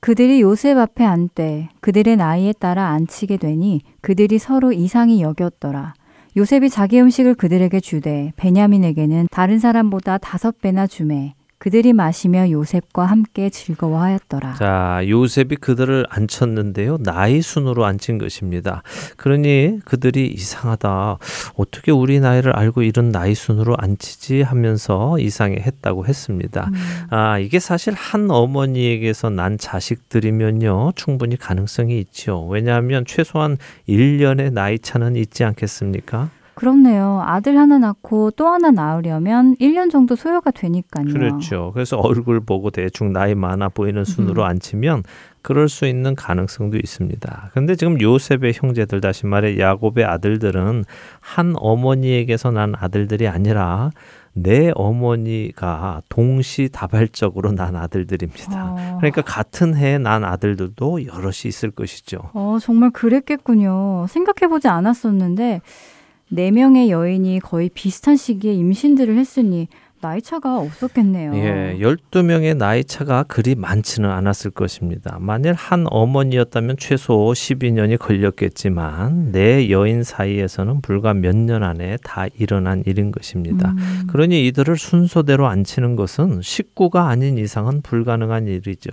[0.07, 5.95] 그들이 요셉 앞에 앉되 그들의 나이에 따라 앉히게 되니 그들이 서로 이상히 여겼더라.
[6.37, 13.49] 요셉이 자기 음식을 그들에게 주되 베냐민에게는 다른 사람보다 다섯 배나 주매 그들이 마시며 요셉과 함께
[13.49, 14.55] 즐거워하였더라.
[14.55, 16.99] 자, 요셉이 그들을 앉혔는데요.
[16.99, 18.83] 나이 순으로 앉힌 것입니다.
[19.17, 21.19] 그러니 그들이 이상하다.
[21.57, 26.71] 어떻게 우리 나이를 알고 이런 나이 순으로 앉히지 하면서 이상해 했다고 했습니다.
[27.11, 30.93] 아, 이게 사실 한 어머니에게서 난 자식들이면요.
[30.95, 32.47] 충분히 가능성이 있죠.
[32.47, 33.57] 왜냐하면 최소한
[33.89, 36.31] 1년의 나이 차는 있지 않겠습니까?
[36.57, 37.23] 그렇네요.
[37.23, 41.05] 아들 하나 낳고 또 하나 낳으려면 1년 정도 소요가 되니까요.
[41.05, 41.71] 그렇죠.
[41.75, 45.03] 그래서 얼굴 보고 대충 나이 많아 보이는 순으로 앉히면
[45.43, 47.51] 그럴 수 있는 가능성도 있습니다.
[47.53, 50.85] 근데 지금 요셉의 형제들 다시 말해 야곱의 아들들은
[51.21, 53.91] 한 어머니에게서 난 아들들이 아니라
[54.33, 58.65] 내 어머니가 동시다발적으로 난 아들들입니다.
[58.65, 58.97] 어.
[58.99, 62.31] 그러니까 같은 해에 난 아들들도 여럿이 있을 것이죠.
[62.35, 64.07] 어, 정말 그랬겠군요.
[64.09, 65.63] 생각해보지 않았었는데,
[66.29, 69.69] 네 명의 여인이 거의 비슷한 시기에 임신들을 했으니,
[70.01, 71.35] 나이 차가 없었겠네요.
[71.37, 75.17] 예, 12명의 나이 차가 그리 많지는 않았을 것입니다.
[75.21, 82.83] 만일 한 어머니였다면 최소 12년이 걸렸겠지만 내 여인 사이에서는 불과 몇 년 안에 다 일어난
[82.87, 83.71] 일인 것입니다.
[83.71, 84.07] 음.
[84.09, 88.91] 그러니 이들을 순서대로 앉히는 것은 식구가 아닌 이상은 불가능한 일이죠.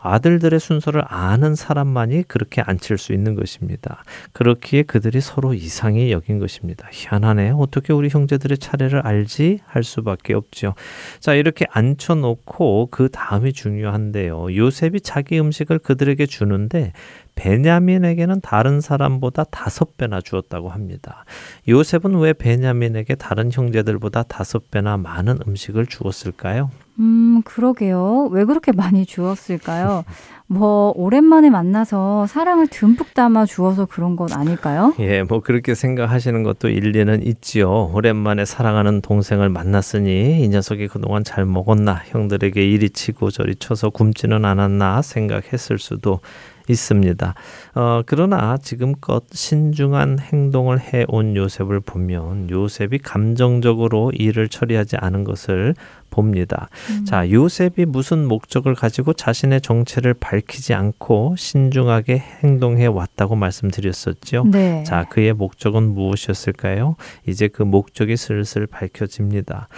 [0.00, 4.02] 아들들의 순서를 아는 사람만이 그렇게 앉힐 수 있는 것입니다.
[4.32, 6.88] 그렇기에 그들이 서로 이상히 여긴 것입니다.
[6.90, 7.52] 희한하네.
[7.56, 9.60] 어떻게 우리 형제들의 차례를 알지?
[9.64, 10.74] 할 수밖에 없죠.
[11.20, 14.54] 자, 이렇게 앉혀놓고 그 다음이 중요한데요.
[14.54, 16.92] 요셉이 자기 음식을 그들에게 주는데
[17.36, 21.24] 베냐민에게는 다른 사람보다 다섯 배나 주었다고 합니다.
[21.68, 26.70] 요셉은 왜 베냐민에게 다른 형제들보다 다섯 배나 많은 음식을 주었을까요?
[26.98, 28.28] 음, 그러게요.
[28.32, 30.04] 왜 그렇게 많이 주었을까요?
[30.48, 34.94] 뭐, 오랜만에 만나서 사랑을 듬뿍 담아 주어서 그런 건 아닐까요?
[35.00, 37.90] 예, 뭐 그렇게 생각하시는 것도 일리는 있지요.
[37.92, 44.44] 오랜만에 사랑하는 동생을 만났으니 이 녀석이 그동안 잘 먹었나, 형들에게 이리 치고 저리 쳐서 굶지는
[44.44, 46.20] 않았나 생각했을 수도
[46.68, 47.34] 있습니다.
[47.74, 55.74] 어, 그러나 지금껏 신중한 행동을 해온 요셉을 보면 요셉이 감정적으로 일을 처리하지 않은 것을
[56.10, 56.68] 봅니다.
[56.90, 57.04] 음.
[57.04, 64.44] 자, 요셉이 무슨 목적을 가지고 자신의 정체를 밝히지 않고 신중하게 행동해 왔다고 말씀드렸었죠.
[64.50, 64.82] 네.
[64.84, 66.96] 자, 그의 목적은 무엇이었을까요?
[67.26, 69.68] 이제 그 목적이 슬슬 밝혀집니다.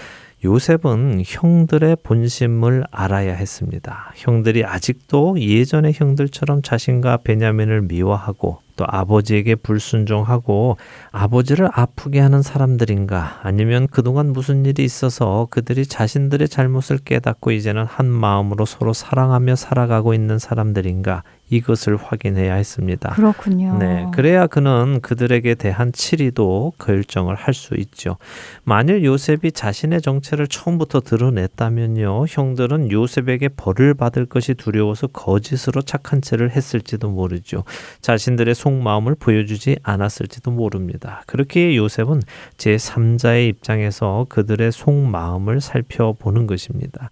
[0.45, 4.13] 요셉은 형들의 본심을 알아야 했습니다.
[4.15, 10.77] 형들이 아직도 예전의 형들처럼 자신과 베냐민을 미워하고 또 아버지에게 불순종하고
[11.11, 18.07] 아버지를 아프게 하는 사람들인가 아니면 그동안 무슨 일이 있어서 그들이 자신들의 잘못을 깨닫고 이제는 한
[18.07, 23.11] 마음으로 서로 사랑하며 살아가고 있는 사람들인가 이것을 확인해야 했습니다.
[23.11, 23.77] 그렇군요.
[23.79, 28.17] 네, 그래야 그는 그들에게 대한 치리도 결정을 할 수 있죠.
[28.63, 36.51] 만일 요셉이 자신의 정체를 처음부터 드러냈다면요, 형들은 요셉에게 벌을 받을 것이 두려워서 거짓으로 착한 채를
[36.53, 37.65] 했을지도 모르죠.
[38.01, 41.23] 자신들의 속마음을 보여주지 않았을지도 모릅니다.
[41.27, 42.23] 그렇게 요셉은
[42.57, 47.11] 제 3자의 입장에서 그들의 속마음을 살펴보는 것입니다.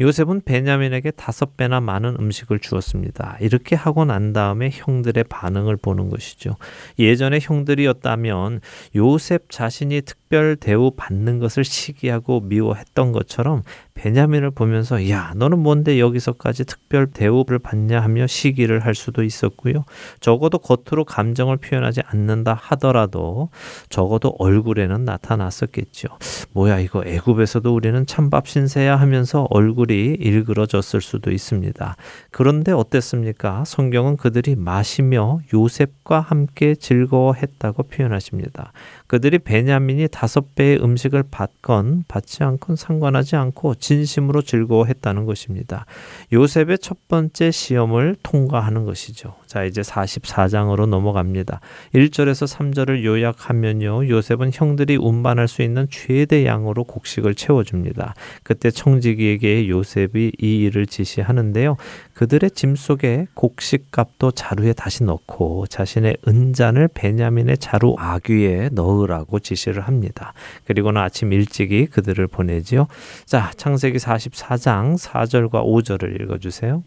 [0.00, 3.36] 요셉은 베냐민에게 다섯 배나 많은 음식을 주었습니다.
[3.40, 6.56] 이렇게 하고 난 다음에 형들의 반응을 보는 것이죠.
[7.00, 8.60] 예전에 형들이었다면
[8.94, 13.62] 요셉 자신이 특별 대우 받는 것을 시기하고 미워했던 것처럼
[13.94, 19.84] 베냐민을 보면서 야 너는 뭔데 여기서까지 특별 대우를 받냐 하며 시기를 할 수도 있었고요.
[20.20, 23.48] 적어도 겉으로 감정을 표현하지 않는다 하더라도
[23.88, 26.08] 적어도 얼굴에는 나타났었겠죠.
[26.52, 31.96] 뭐야 이거 애굽에서도 우리는 찬밥 신세야 하면서 얼굴 이 일그러졌을 수도 있습니다.
[32.30, 33.64] 그런데 어땠습니까?
[33.64, 38.72] 성경은 그들이 마시며 요셉과 함께 즐거워했다고 표현하십니다.
[39.08, 45.86] 그들이 베냐민이 다섯 배의 음식을 받건 받지 않건 상관하지 않고 진심으로 즐거워했다는 것입니다.
[46.32, 49.34] 요셉의 첫 번째 시험을 통과하는 것이죠.
[49.46, 51.60] 자, 이제 44장으로 넘어갑니다.
[51.94, 54.08] 1절에서 3절을 요약하면요.
[54.08, 58.14] 요셉은 형들이 운반할 수 있는 최대 양으로 곡식을 채워줍니다.
[58.42, 61.76] 그때 청지기에게 요셉이 이 일을 지시하는데요.
[62.18, 70.32] 그들의 짐 속에 곡식값도 자루에 다시 넣고 자신의 은잔을 베냐민의 자루 아귀에 넣으라고 지시를 합니다.
[70.64, 72.88] 그리고는 아침 일찍이 그들을 보내지요.
[73.24, 76.82] 자, 창세기 44장 4절과 5절을 읽어 주세요.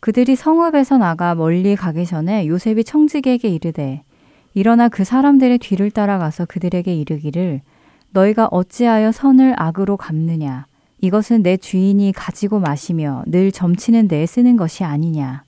[0.00, 4.02] 그들이 성읍에서 나가 멀리 가기 전에 요셉이 청지기에게 이르되
[4.52, 7.62] 일어나 그 사람들의 뒤를 따라가서 그들에게 이르기를
[8.10, 10.66] 너희가 어찌하여 선을 악으로 갚느냐
[11.02, 15.44] 이것은 내 주인이 가지고 마시며 늘 점치는 데 쓰는 것이 아니냐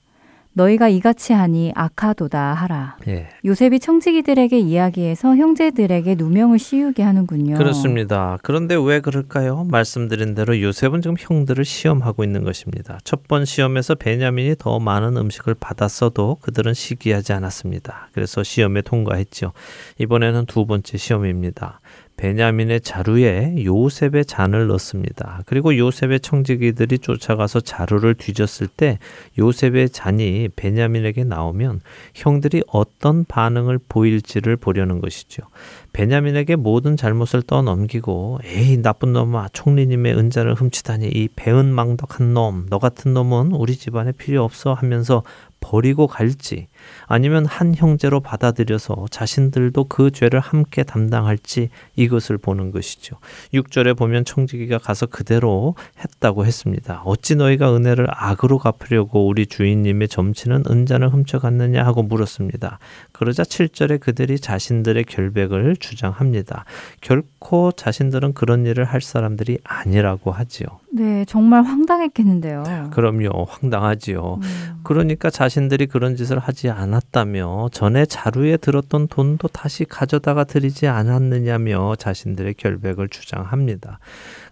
[0.55, 2.97] 너희가 이같이 하니 악하도다 하라.
[3.07, 3.27] 예.
[3.43, 7.55] 요셉이 청지기들에게 이야기해서 형제들에게 누명을 씌우게 하는군요.
[7.55, 8.37] 그렇습니다.
[8.43, 9.63] 그런데 왜 그럴까요?
[9.63, 12.99] 말씀드린 대로 요셉은 지금 형들을 시험하고 있는 것입니다.
[13.03, 18.09] 첫 번 시험에서 베냐민이 더 많은 음식을 받았어도 그들은 시기하지 않았습니다.
[18.13, 19.53] 그래서 시험에 통과했죠.
[19.97, 21.79] 이번에는 두 번째 시험입니다.
[22.17, 25.41] 베냐민의 자루에 요셉의 잔을 넣습니다.
[25.45, 28.99] 그리고 요셉의 청지기들이 쫓아가서 자루를 뒤졌을 때
[29.37, 31.81] 요셉의 잔이 베냐민에게 나오면
[32.13, 35.43] 형들이 어떤 반응을 보일지를 보려는 것이죠.
[35.91, 43.13] 베냐민에게 모든 잘못을 떠넘기고 에이 나쁜 놈아 총리님의 은자를 훔치다니 이 배은망덕한 놈 너 같은
[43.13, 45.23] 놈은 우리 집안에 필요 없어 하면서
[45.63, 46.67] 버리고 갈지
[47.07, 53.15] 아니면 한 형제로 받아들여서 자신들도 그 죄를 함께 담당할지 이것을 보는 것이죠.
[53.53, 57.01] 6절에 보면 청지기가 가서 그대로 했다고 했습니다.
[57.05, 62.79] 어찌 너희가 은혜를 악으로 갚으려고 우리 주인님의 점치는 은잔을 훔쳐갔느냐 하고 물었습니다.
[63.13, 66.65] 그러자 7절에 그들이 자신들의 결백을 주장합니다.
[66.99, 70.67] 결코 자신들은 그런 일을 할 사람들이 아니라고 하지요.
[70.91, 72.89] 네, 정말 황당했겠는데요.
[72.91, 74.39] 그럼요, 황당하지요.
[74.41, 74.79] 음.
[74.83, 81.95] 그러니까 자신 들이 그런 짓을 하지 않았다며 전에 자루에 들었던 돈도 다시 가져다가 드리지 않았느냐며
[81.97, 83.99] 자신들의 결백을 주장합니다.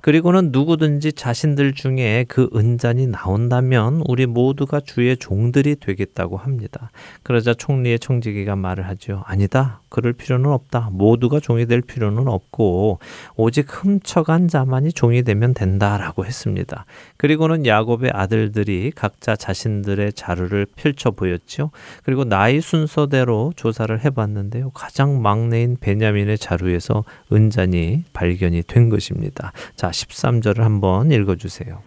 [0.01, 6.91] 그리고는 누구든지 자신들 중에 그 은잔이 나온다면 우리 모두가 주의 종들이 되겠다고 합니다.
[7.23, 9.23] 그러자 총리의 청지기가 말을 하죠.
[9.25, 9.81] 아니다.
[9.89, 10.89] 그럴 필요는 없다.
[10.91, 12.99] 모두가 종이 될 필요는 없고
[13.35, 16.85] 오직 훔쳐간 자만이 종이 되면 된다라고 했습니다.
[17.21, 21.69] 그리고는 야곱의 아들들이 각자 자신들의 자루를 펼쳐 보였죠.
[22.01, 24.71] 그리고 나이 순서대로 조사를 해봤는데요.
[24.71, 29.51] 가장 막내인 베냐민의 자루에서 은잔이 발견이 된 것입니다.
[29.75, 31.83] 자, 13절을 한번 읽어주세요.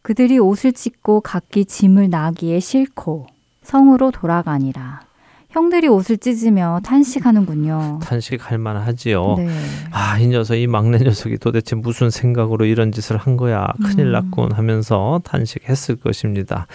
[0.00, 3.26] 그들이 옷을 찢고 각기 짐을 나기에 싣고
[3.60, 5.07] 성으로 돌아가니라.
[5.50, 8.00] 형들이 옷을 찢으며 탄식하는군요.
[8.02, 9.36] 탄식할 만하지요.
[9.38, 9.48] 네.
[9.90, 13.66] 아, 이 녀석, 이 막내 녀석이 도대체 무슨 생각으로 이런 짓을 한 거야.
[13.82, 14.12] 큰일 음.
[14.12, 16.66] 났군 하면서 탄식했을 것입니다.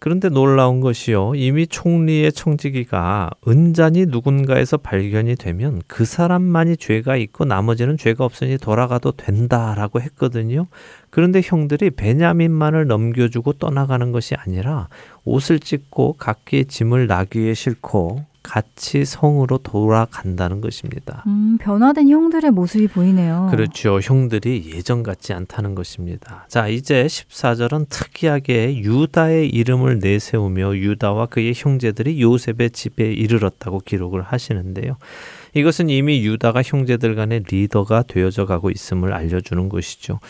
[0.00, 1.34] 그런데 놀라운 것이요.
[1.34, 9.12] 이미 총리의 청지기가 은잔이 누군가에서 발견이 되면 그 사람만이 죄가 있고 나머지는 죄가 없으니 돌아가도
[9.12, 10.68] 된다라고 했거든요.
[11.10, 14.88] 그런데 형들이 베냐민만을 넘겨주고 떠나가는 것이 아니라
[15.26, 21.24] 옷을 찢고 각기의 짐을 나귀에 싣고 같이 성으로 돌아간다는 것입니다.
[21.26, 23.48] 음, 변화된 형들의 모습이 보이네요.
[23.50, 24.00] 그렇죠.
[24.00, 26.46] 형들이 예전 같지 않다는 것입니다.
[26.48, 34.96] 자, 이제 14절은 특이하게 유다의 이름을 내세우며 유다와 그의 형제들이 요셉의 집에 이르렀다고 기록을 하시는데요.
[35.54, 40.20] 이것은 이미 유다가 형제들 간의 리더가 되어져 가고 있음을 알려주는 것이죠.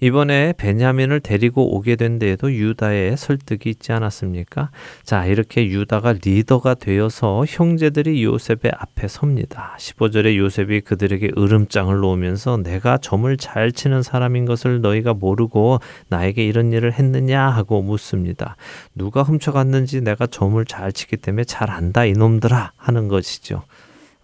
[0.00, 4.70] 이번에 베냐민을 데리고 오게 된 데에도 유다의 설득이 있지 않았습니까?
[5.04, 9.76] 자, 이렇게 유다가 리더가 되어서 형제들이 요셉의 앞에 섭니다.
[9.78, 16.72] 15절에 요셉이 그들에게 으름장을 놓으면서 내가 점을 잘 치는 사람인 것을 너희가 모르고 나에게 이런
[16.72, 18.56] 일을 했느냐 하고 묻습니다.
[18.94, 23.62] 누가 훔쳐갔는지 내가 점을 잘 치기 때문에 잘 안다 이놈들아 하는 것이죠.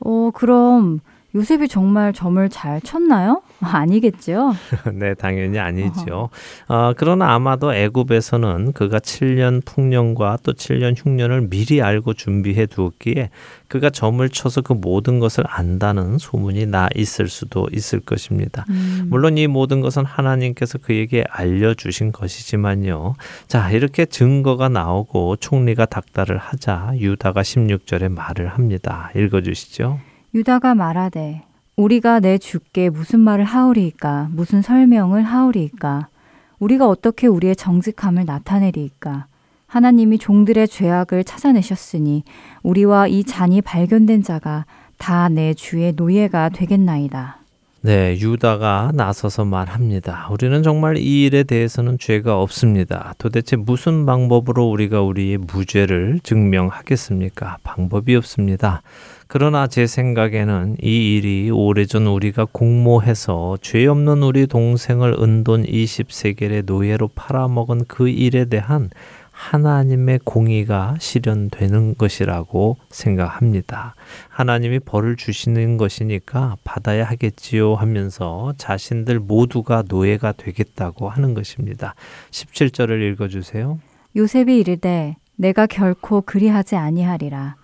[0.00, 1.00] 어, 그럼
[1.34, 3.42] 요셉이 정말 점을 잘 쳤나요?
[3.60, 4.54] 아니겠죠.
[4.94, 6.30] 네, 당연히 아니죠.
[6.68, 13.30] 어, 그러나 아마도 애굽에서는 그가 7년 풍년과 또 7년 흉년을 미리 알고 준비해 두었기에
[13.68, 18.64] 그가 점을 쳐서 그 모든 것을 안다는 소문이 나 있을 수도 있을 것입니다.
[18.70, 19.06] 음.
[19.10, 23.14] 물론 이 모든 것은 하나님께서 그에게 알려주신 것이지만요.
[23.48, 29.10] 자, 이렇게 증거가 나오고 총리가 닥달을 하자 유다가 16절에 말을 합니다.
[29.16, 29.98] 읽어주시죠.
[30.36, 31.40] 유다가 말하되
[31.76, 36.08] 우리가 내 주께 무슨 말을 하오리이까 무슨 설명을 하오리이까
[36.58, 39.28] 우리가 어떻게 우리의 정직함을 나타내리이까
[39.66, 42.22] 하나님이 종들의 죄악을 찾아내셨으니
[42.62, 44.66] 우리와 이 잔이 발견된 자가
[44.98, 47.38] 다 내 주의 노예가 되겠나이다.
[47.80, 50.28] 네, 유다가 나서서 말합니다.
[50.30, 53.14] 우리는 정말 이 일에 대해서는 죄가 없습니다.
[53.16, 57.58] 도대체 무슨 방법으로 우리가 우리의 무죄를 증명하겠습니까?
[57.62, 58.82] 방법이 없습니다.
[59.28, 67.08] 그러나 제 생각에는 이 일이 오래전 우리가 공모해서 죄 없는 우리 동생을 은돈 20세겔의 노예로
[67.14, 68.88] 팔아먹은 그 일에 대한
[69.32, 73.94] 하나님의 공의가 실현되는 것이라고 생각합니다.
[74.28, 81.94] 하나님이 벌을 주시는 것이니까 받아야 하겠지요 하면서 자신들 모두가 노예가 되겠다고 하는 것입니다.
[82.30, 83.78] 17절을 읽어주세요.
[84.14, 87.56] 요셉이 이르되 내가 결코 그리하지 아니하리라.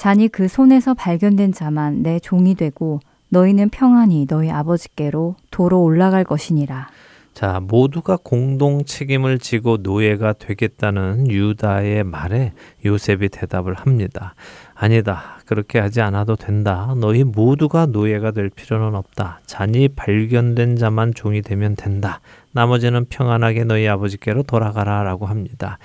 [0.00, 6.88] 잔이 그 손에서 발견된 자만 내 종이 되고 너희는 평안히 너희 아버지께로 도로 올라갈 것이니라.
[7.34, 14.34] 자, 모두가 공동 책임을 지고 노예가 되겠다는 유다의 말에 요셉이 대답을 합니다.
[14.74, 15.38] 아니다.
[15.44, 16.94] 그렇게 하지 않아도 된다.
[16.96, 19.40] 너희 모두가 노예가 될 필요는 없다.
[19.44, 22.20] 잔이 발견된 자만 종이 되면 된다.
[22.52, 25.78] 나머지는 평안하게 너희 아버지께로 돌아가라 라고 합니다.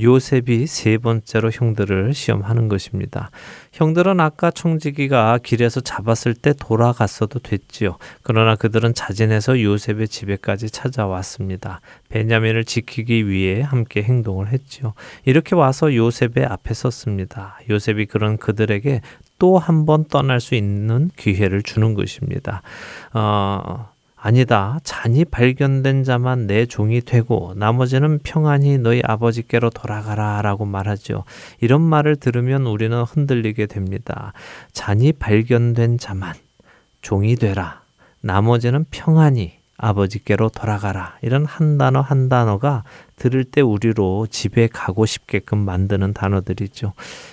[0.00, 3.30] 요셉이 세 번째로 형들을 시험하는 것입니다.
[3.72, 7.96] 형들은 아까 청지기가 길에서 잡았을 때 돌아갔어도 됐지요.
[8.22, 11.80] 그러나 그들은 자진해서 요셉의 집에까지 찾아왔습니다.
[12.08, 14.94] 베냐민을 지키기 위해 함께 행동을 했지요.
[15.24, 17.58] 이렇게 와서 요셉의 앞에 섰습니다.
[17.68, 19.00] 요셉이 그런 그들에게
[19.38, 22.62] 또 한 번 떠날 수 있는 기회를 주는 것입니다.
[23.12, 23.88] 어,
[24.20, 24.78] 아니다.
[24.82, 31.24] 잔이 발견된 자만 내 종이 되고 나머지는 평안히 너희 아버지께로 돌아가라 라고 말하죠.
[31.60, 34.32] 이런 말을 들으면 우리는 흔들리게 됩니다.
[34.72, 36.34] 잔이 발견된 자만
[37.00, 37.82] 종이 되라.
[38.20, 41.16] 나머지는 평안히 아버지께로 돌아가라.
[41.22, 42.82] 이런 한 단어 한 단어가
[43.18, 46.92] 들을 때 우리로 집에 가고 싶게끔 만드는 단어들이죠.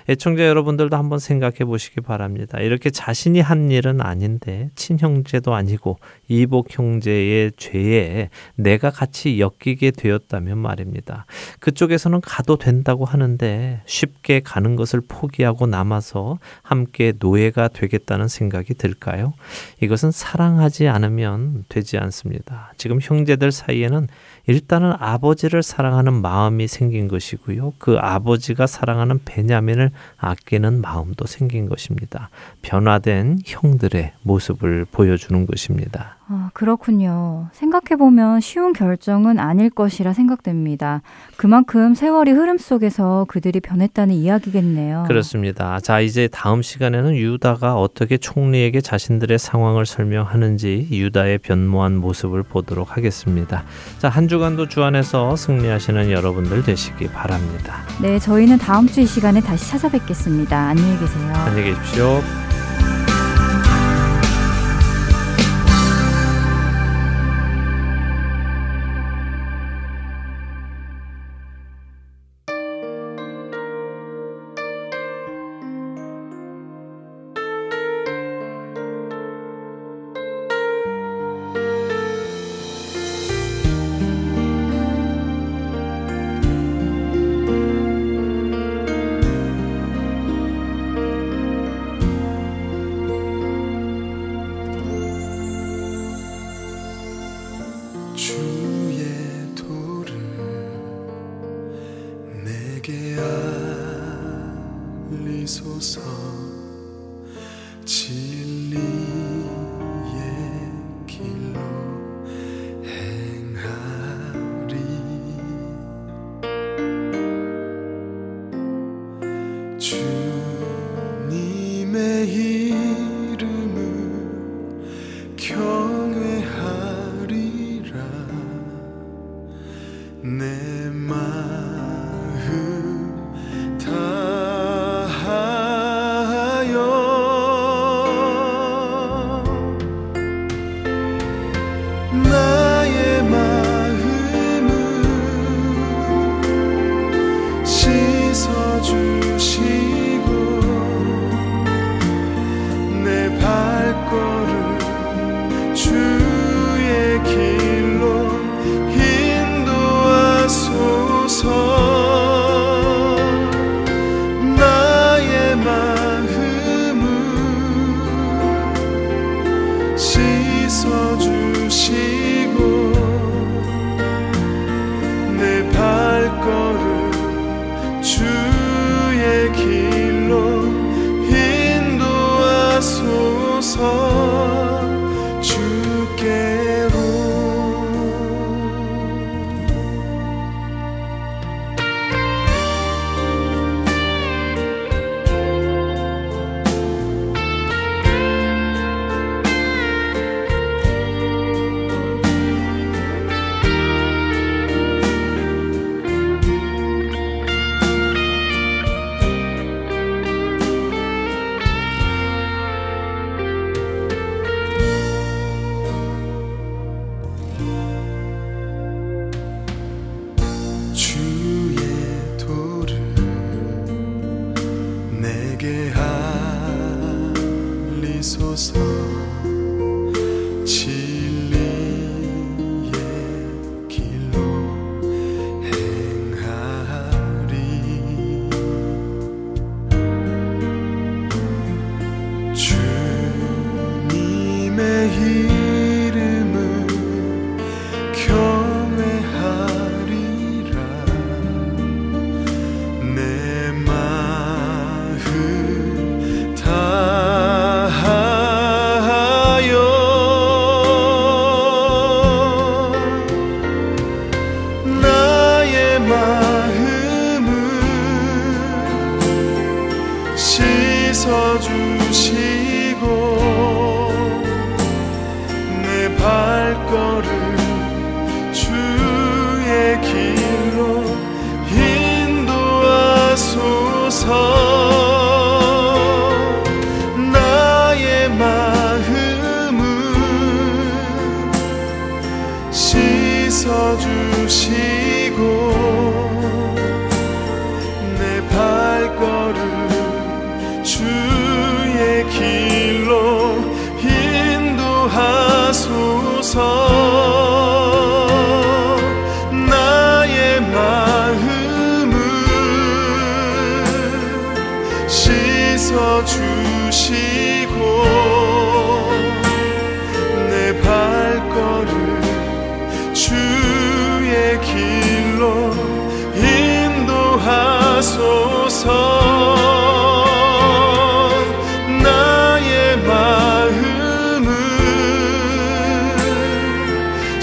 [0.09, 2.59] 애청자 여러분들도 한번 생각해 보시기 바랍니다.
[2.59, 11.25] 이렇게 자신이 한 일은 아닌데 친형제도 아니고 이복 형제의 죄에 내가 같이 엮이게 되었다면 말입니다.
[11.59, 19.33] 그쪽에서는 가도 된다고 하는데 쉽게 가는 것을 포기하고 남아서 함께 노예가 되겠다는 생각이 들까요?
[19.81, 22.73] 이것은 사랑하지 않으면 되지 않습니다.
[22.77, 24.07] 지금 형제들 사이에는
[24.47, 27.73] 일단은 아버지를 사랑하는 마음이 생긴 것이고요.
[27.79, 32.29] 그 아버지가 사랑하는 베냐민을 아끼는 마음도 생긴 것입니다.
[32.61, 36.17] 변화된 형들의 모습을 보여주는 것입니다.
[36.27, 37.47] 아, 그렇군요.
[37.53, 41.01] 생각해보면 쉬운 결정은 아닐 것이라 생각됩니다.
[41.37, 45.05] 그만큼 세월이 흐름 속에서 그들이 변했다는 이야기겠네요.
[45.07, 45.79] 그렇습니다.
[45.79, 53.63] 자, 이제 다음 시간에는 유다가 어떻게 총리에게 자신들의 상황을 설명하는지 유다의 변모한 모습을 보도록 하겠습니다.
[53.99, 57.83] 자, 한 주간도 주 안에서 승리하시는 여러분들 되시기 바랍니다.
[58.01, 60.57] 네, 저희는 다음 주 이 시간에 다시 찾아뵙겠습니다.
[60.57, 61.33] 안녕히 계세요.
[61.35, 62.21] 안녕히 계십시오.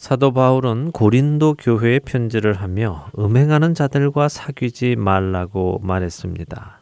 [0.08, 6.80] 사도 바울은 고린도 교회에 편지를 하며 음행하는 자들과 사귀지 말라고 말했습니다.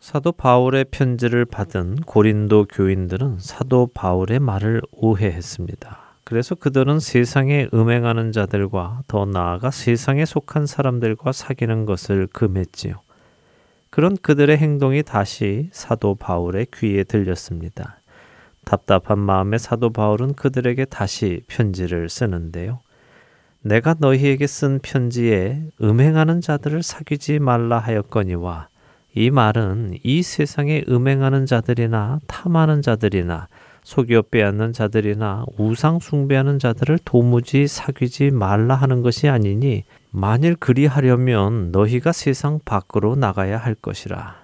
[0.00, 5.98] 사도 바울의 편지를 받은 고린도 교인들은 사도 바울의 말을 오해했습니다.
[6.24, 12.94] 그래서 그들은 세상에 음행하는 자들과 더 나아가 세상에 속한 사람들과 사귀는 것을 금했지요.
[13.88, 17.97] 그런 그들의 행동이 다시 사도 바울의 귀에 들렸습니다.
[18.68, 22.80] 답답한 마음에 사도 바울은 그들에게 다시 편지를 쓰는데요.
[23.62, 28.68] 내가 너희에게 쓴 편지에 음행하는 자들을 사귀지 말라 하였거니와
[29.14, 33.48] 이 말은 이 세상에 음행하는 자들이나 탐하는 자들이나
[33.84, 42.12] 속여 빼앗는 자들이나 우상 숭배하는 자들을 도무지 사귀지 말라 하는 것이 아니니 만일 그리하려면 너희가
[42.12, 44.36] 세상 밖으로 나가야 할 것이라.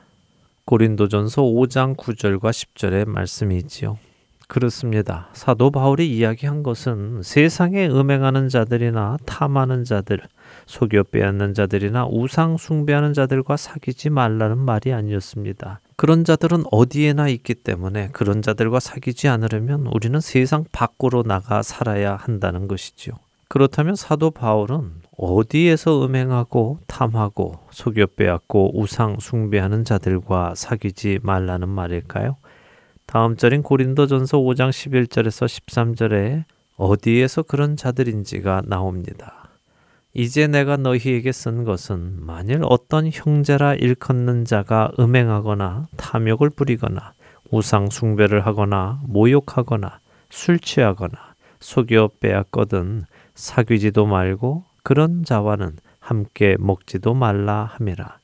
[0.64, 3.98] 고린도전서 5장 9절과 10절의 말씀이지요.
[4.54, 5.30] 그렇습니다.
[5.32, 10.20] 사도 바울이 이야기한 것은 세상에 음행하는 자들이나 탐하는 자들,
[10.66, 15.80] 속여 빼앗는 자들이나 우상 숭배하는 자들과 사귀지 말라는 말이 아니었습니다.
[15.96, 22.68] 그런 자들은 어디에나 있기 때문에 그런 자들과 사귀지 않으려면 우리는 세상 밖으로 나가 살아야 한다는
[22.68, 23.14] 것이지요.
[23.48, 32.36] 그렇다면 사도 바울은 어디에서 음행하고 탐하고 속여 빼앗고 우상 숭배하는 자들과 사귀지 말라는 말일까요?
[33.06, 36.44] 다음 절인 고린도전서 5장 11절에서 13절에
[36.76, 39.44] 어디에서 그런 자들인지가 나옵니다.
[40.12, 47.12] 이제 내가 너희에게 쓴 것은 만일 어떤 형제라 일컫는 자가 음행하거나 탐욕을 부리거나
[47.50, 49.98] 우상 숭배를 하거나 모욕하거나
[50.30, 58.18] 술 취하거나 속여 빼앗거든 사귀지도 말고 그런 자와는 함께 먹지도 말라 함이라.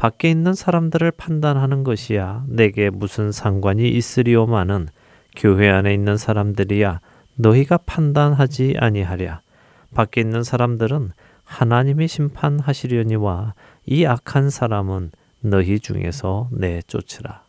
[0.00, 4.88] 밖에 있는 사람들을 판단하는 것이야 내게 무슨 상관이 있으리오마는
[5.36, 7.00] 교회 안에 있는 사람들이야
[7.34, 9.42] 너희가 판단하지 아니하랴.
[9.94, 11.10] 밖에 있는 사람들은
[11.44, 13.52] 하나님이 심판하시려니와
[13.84, 15.10] 이 악한 사람은
[15.42, 17.42] 너희 중에서 내쫓으라.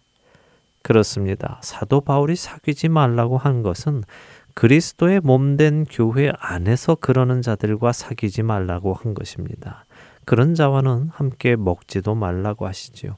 [0.81, 1.57] 그렇습니다.
[1.63, 4.03] 사도 바울이 사귀지 말라고 한 것은
[4.55, 9.85] 그리스도의 몸된 교회 안에서 그러는 자들과 사귀지 말라고 한 것입니다.
[10.25, 13.15] 그런 자와는 함께 먹지도 말라고 하시지요.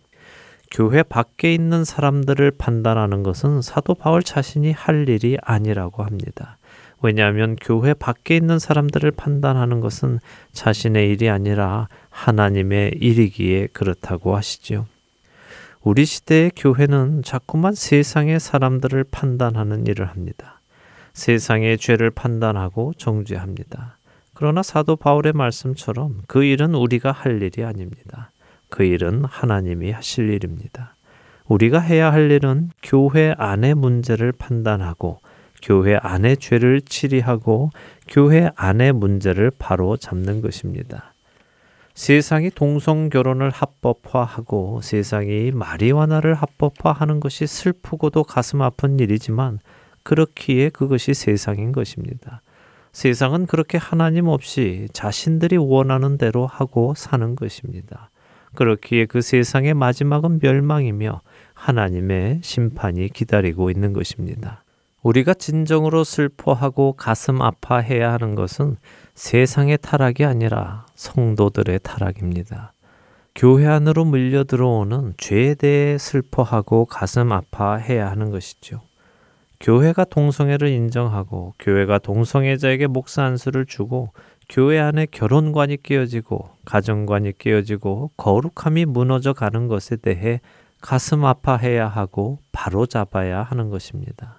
[0.72, 6.58] 교회 밖에 있는 사람들을 판단하는 것은 사도 바울 자신이 할 일이 아니라고 합니다.
[7.02, 10.20] 왜냐하면 교회 밖에 있는 사람들을 판단하는 것은
[10.54, 14.88] 자신의 일이 아니라 하나님의 일이기에 그렇다고 하시지요.
[15.84, 20.62] 우리 시대의 교회는 자꾸만 세상의 사람들을 판단하는 일을 합니다.
[21.14, 23.98] 세상의 죄를 판단하고 정죄합니다.
[24.34, 28.32] 그러나 사도 바울의 말씀처럼 그 일은 우리가 할 일이 아닙니다.
[28.70, 30.96] 그 일은 하나님이 하실 일입니다.
[31.48, 35.20] 우리가 해야 할 일은 교회 안의 문제를 판단하고
[35.62, 37.70] 교회 안의 죄를 치리하고
[38.08, 41.14] 교회 안의 문제를 바로 잡는 것입니다.
[41.94, 49.60] 세상이 동성 결혼을 합법화하고 세상이 마리화나를 합법화하는 것이 슬프고도 가슴 아픈 일이지만
[50.02, 52.42] 그렇기에 그것이 세상인 것입니다.
[52.94, 58.12] 세상은 그렇게 하나님 없이 자신들이 원하는 대로 하고 사는 것입니다.
[58.54, 61.22] 그렇기에 그 세상의 마지막은 멸망이며
[61.56, 64.64] 하나님의 심판이 기다리고 있는 것입니다.
[65.02, 68.78] 우리가 진정으로 슬퍼하고 가슴 아파해야 하는 것은
[69.16, 72.74] 세상의 타락이 아니라 성도들의 타락입니다.
[73.36, 78.82] 교회 안으로 물려 들어오는 죄에 대해 슬퍼하고 가슴 아파해야 하는 것이죠.
[79.64, 84.10] 교회가 동성애를 인정하고 교회가 동성애자에게 목사 안수를 주고
[84.50, 90.42] 교회 안에 결혼관이 깨어지고 가정관이 깨어지고 거룩함이 무너져 가는 것에 대해
[90.82, 94.36] 가슴 아파해야 하고 바로 잡아야 하는 것입니다.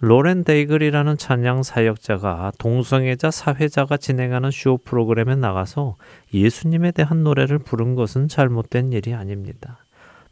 [0.00, 5.94] 로렌 데이글이라는 찬양 사역자가 동성애자 사회자가 진행하는 쇼 프로그램에 나가서
[6.34, 9.78] 예수님에 대한 노래를 부른 것은 잘못된 일이 아닙니다.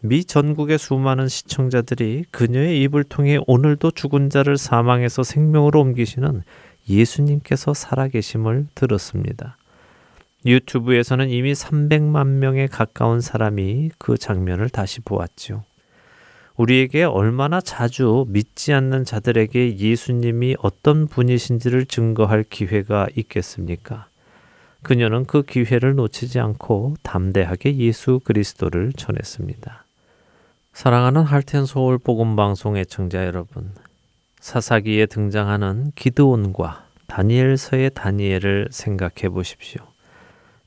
[0.00, 6.44] 미 전국의 수많은 시청자들이 그녀의 입을 통해 오늘도 죽은 자를 사망에서 생명으로 옮기시는
[6.88, 9.56] 예수님께서 살아계심을 들었습니다.
[10.46, 15.64] 유튜브에서는 이미 300만 명에 가까운 사람이 그 장면을 다시 보았지요.
[16.56, 24.06] 우리에게 얼마나 자주 믿지 않는 자들에게 예수님이 어떤 분이신지를 증거할 기회가 있겠습니까?
[24.82, 29.87] 그녀는 그 기회를 놓치지 않고 담대하게 예수 그리스도를 전했습니다.
[30.78, 33.72] 사랑하는 할텐 서울 복음 방송 애청자 여러분,
[34.38, 39.82] 사사기에 등장하는 기드온과 다니엘서의 다니엘을 생각해 보십시오.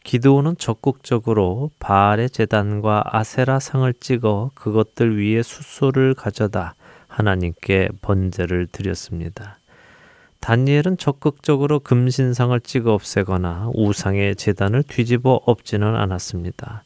[0.04, 6.76] 기드온은 적극적으로 바알의 재단과 아세라 상을 찍어 그것들 위에 숫소를 가져다
[7.08, 9.60] 하나님께 번제를 드렸습니다.
[10.42, 16.84] 다니엘은 적극적으로 금신상을 찍어 없애거나 우상의 재단을 뒤집어 엎지는 않았습니다.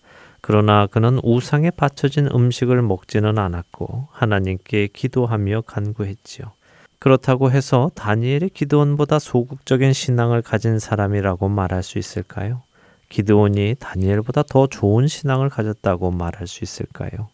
[0.47, 6.51] 그러나 그는 우상에 바쳐진 음식을 먹지는 않았고 하나님께 기도하며 간구했지요.
[6.99, 12.61] 그렇다고 해서 다니엘이 기도원보다 소극적인 신앙을 가진 사람이라고 말할 수 있을까요?
[13.09, 17.29] 기드온이 다니엘보다 더 좋은 신앙을 가졌다고 말할 수 있을까요?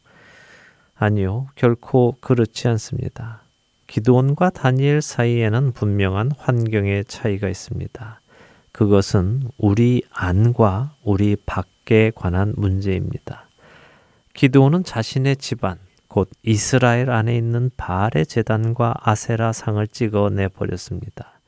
[0.96, 3.42] 아니요, 결코 그렇지 않습니다.
[3.88, 8.21] 기드온과 다니엘 사이에는 분명한 환경의 차이가 있습니다.
[8.72, 13.48] 그것은 우리 안과 우리 밖에 관한 문제입니다.
[14.34, 21.40] 기드온은 자신의 집안, 곧 이스라엘 안에 있는 바알의 재단과 아세라 상을 찍어내 버렸습니다.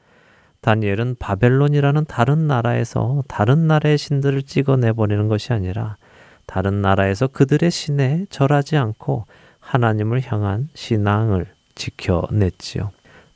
[0.61, 5.97] 다니엘은 바벨론이라는 다른 나라에서 다른 나라의 신들을 찍어내 버리는 것이 아니라
[6.45, 9.25] 다른 나라에서 그들의 신에 절하지 않고
[9.59, 12.91] 하나님을 향한 신앙을 지켜냈지요.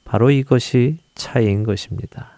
[0.06, 2.37] 바로 이것이 차이인 것입니다.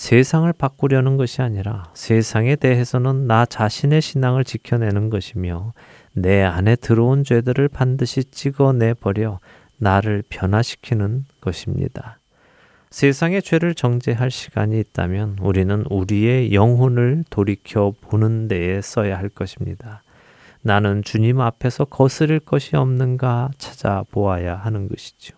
[0.00, 5.74] 세상을 바꾸려는 것이 아니라 세상에 대해서는 나 자신의 신앙을 지켜내는 것이며
[6.14, 9.40] 내 안에 들어온 죄들을 반드시 찍어내 버려
[9.76, 12.18] 나를 변화시키는 것입니다.
[12.88, 20.02] 세상의 죄를 정죄할 시간이 있다면 우리는 우리의 영혼을 돌이켜 보는 데에 써야 할 것입니다.
[20.62, 25.36] 나는 주님 앞에서 거스릴 것이 없는가 찾아보아야 하는 것이죠.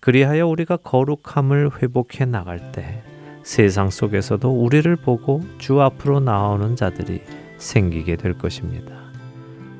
[0.00, 3.02] 그리하여 우리가 거룩함을 회복해 나갈 때
[3.46, 7.22] 세상 속에서도 우리를 보고 주 앞으로 나오는 자들이
[7.58, 8.92] 생기게 될 것입니다.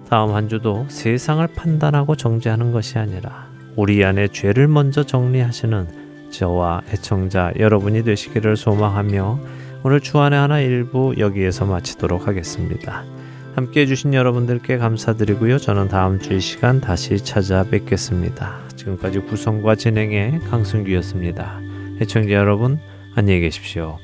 [0.09, 7.53] 다음 한 주도 세상을 판단하고 정죄하는 것이 아니라 우리 안에 죄를 먼저 정리하시는 저와 애청자
[7.59, 9.41] 여러분이 되시기를 소망하며
[9.83, 13.05] 오늘 주안의 하나 일부 여기에서 마치도록 하겠습니다.
[13.57, 15.59] 함께 해주신 여러분들께 감사드리고요.
[15.59, 18.61] 저는 다음 주 이 시간 다시 찾아뵙겠습니다.
[18.77, 21.61] 지금까지 구성과 진행의 강승규였습니다.
[22.01, 22.79] 애청자 여러분
[23.17, 23.99] 안녕히 계십시오.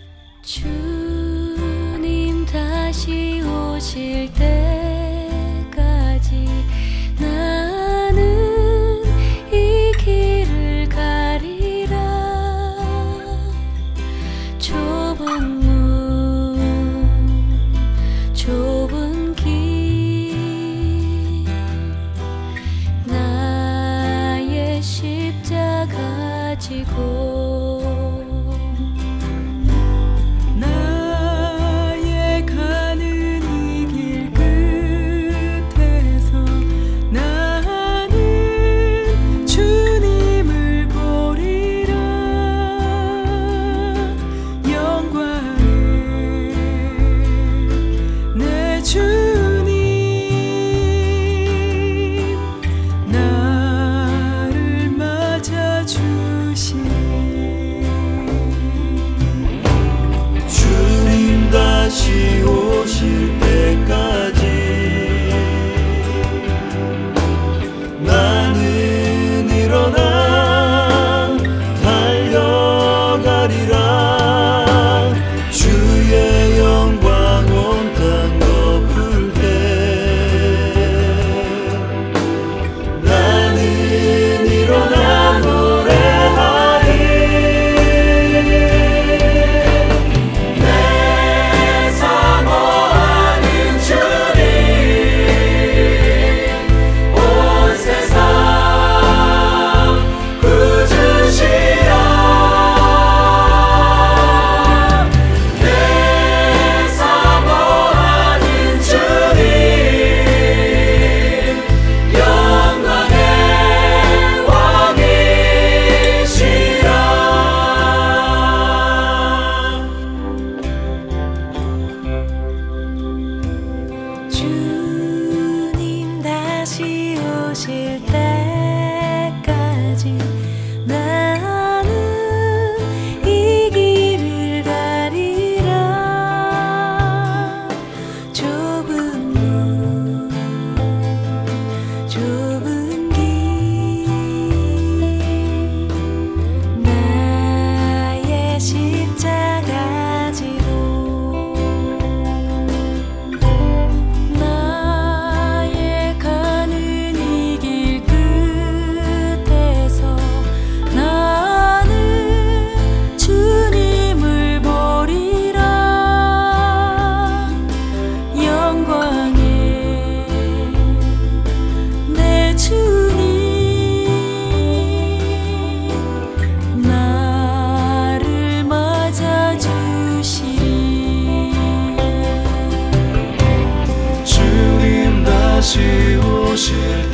[185.72, 187.11] 虚无是。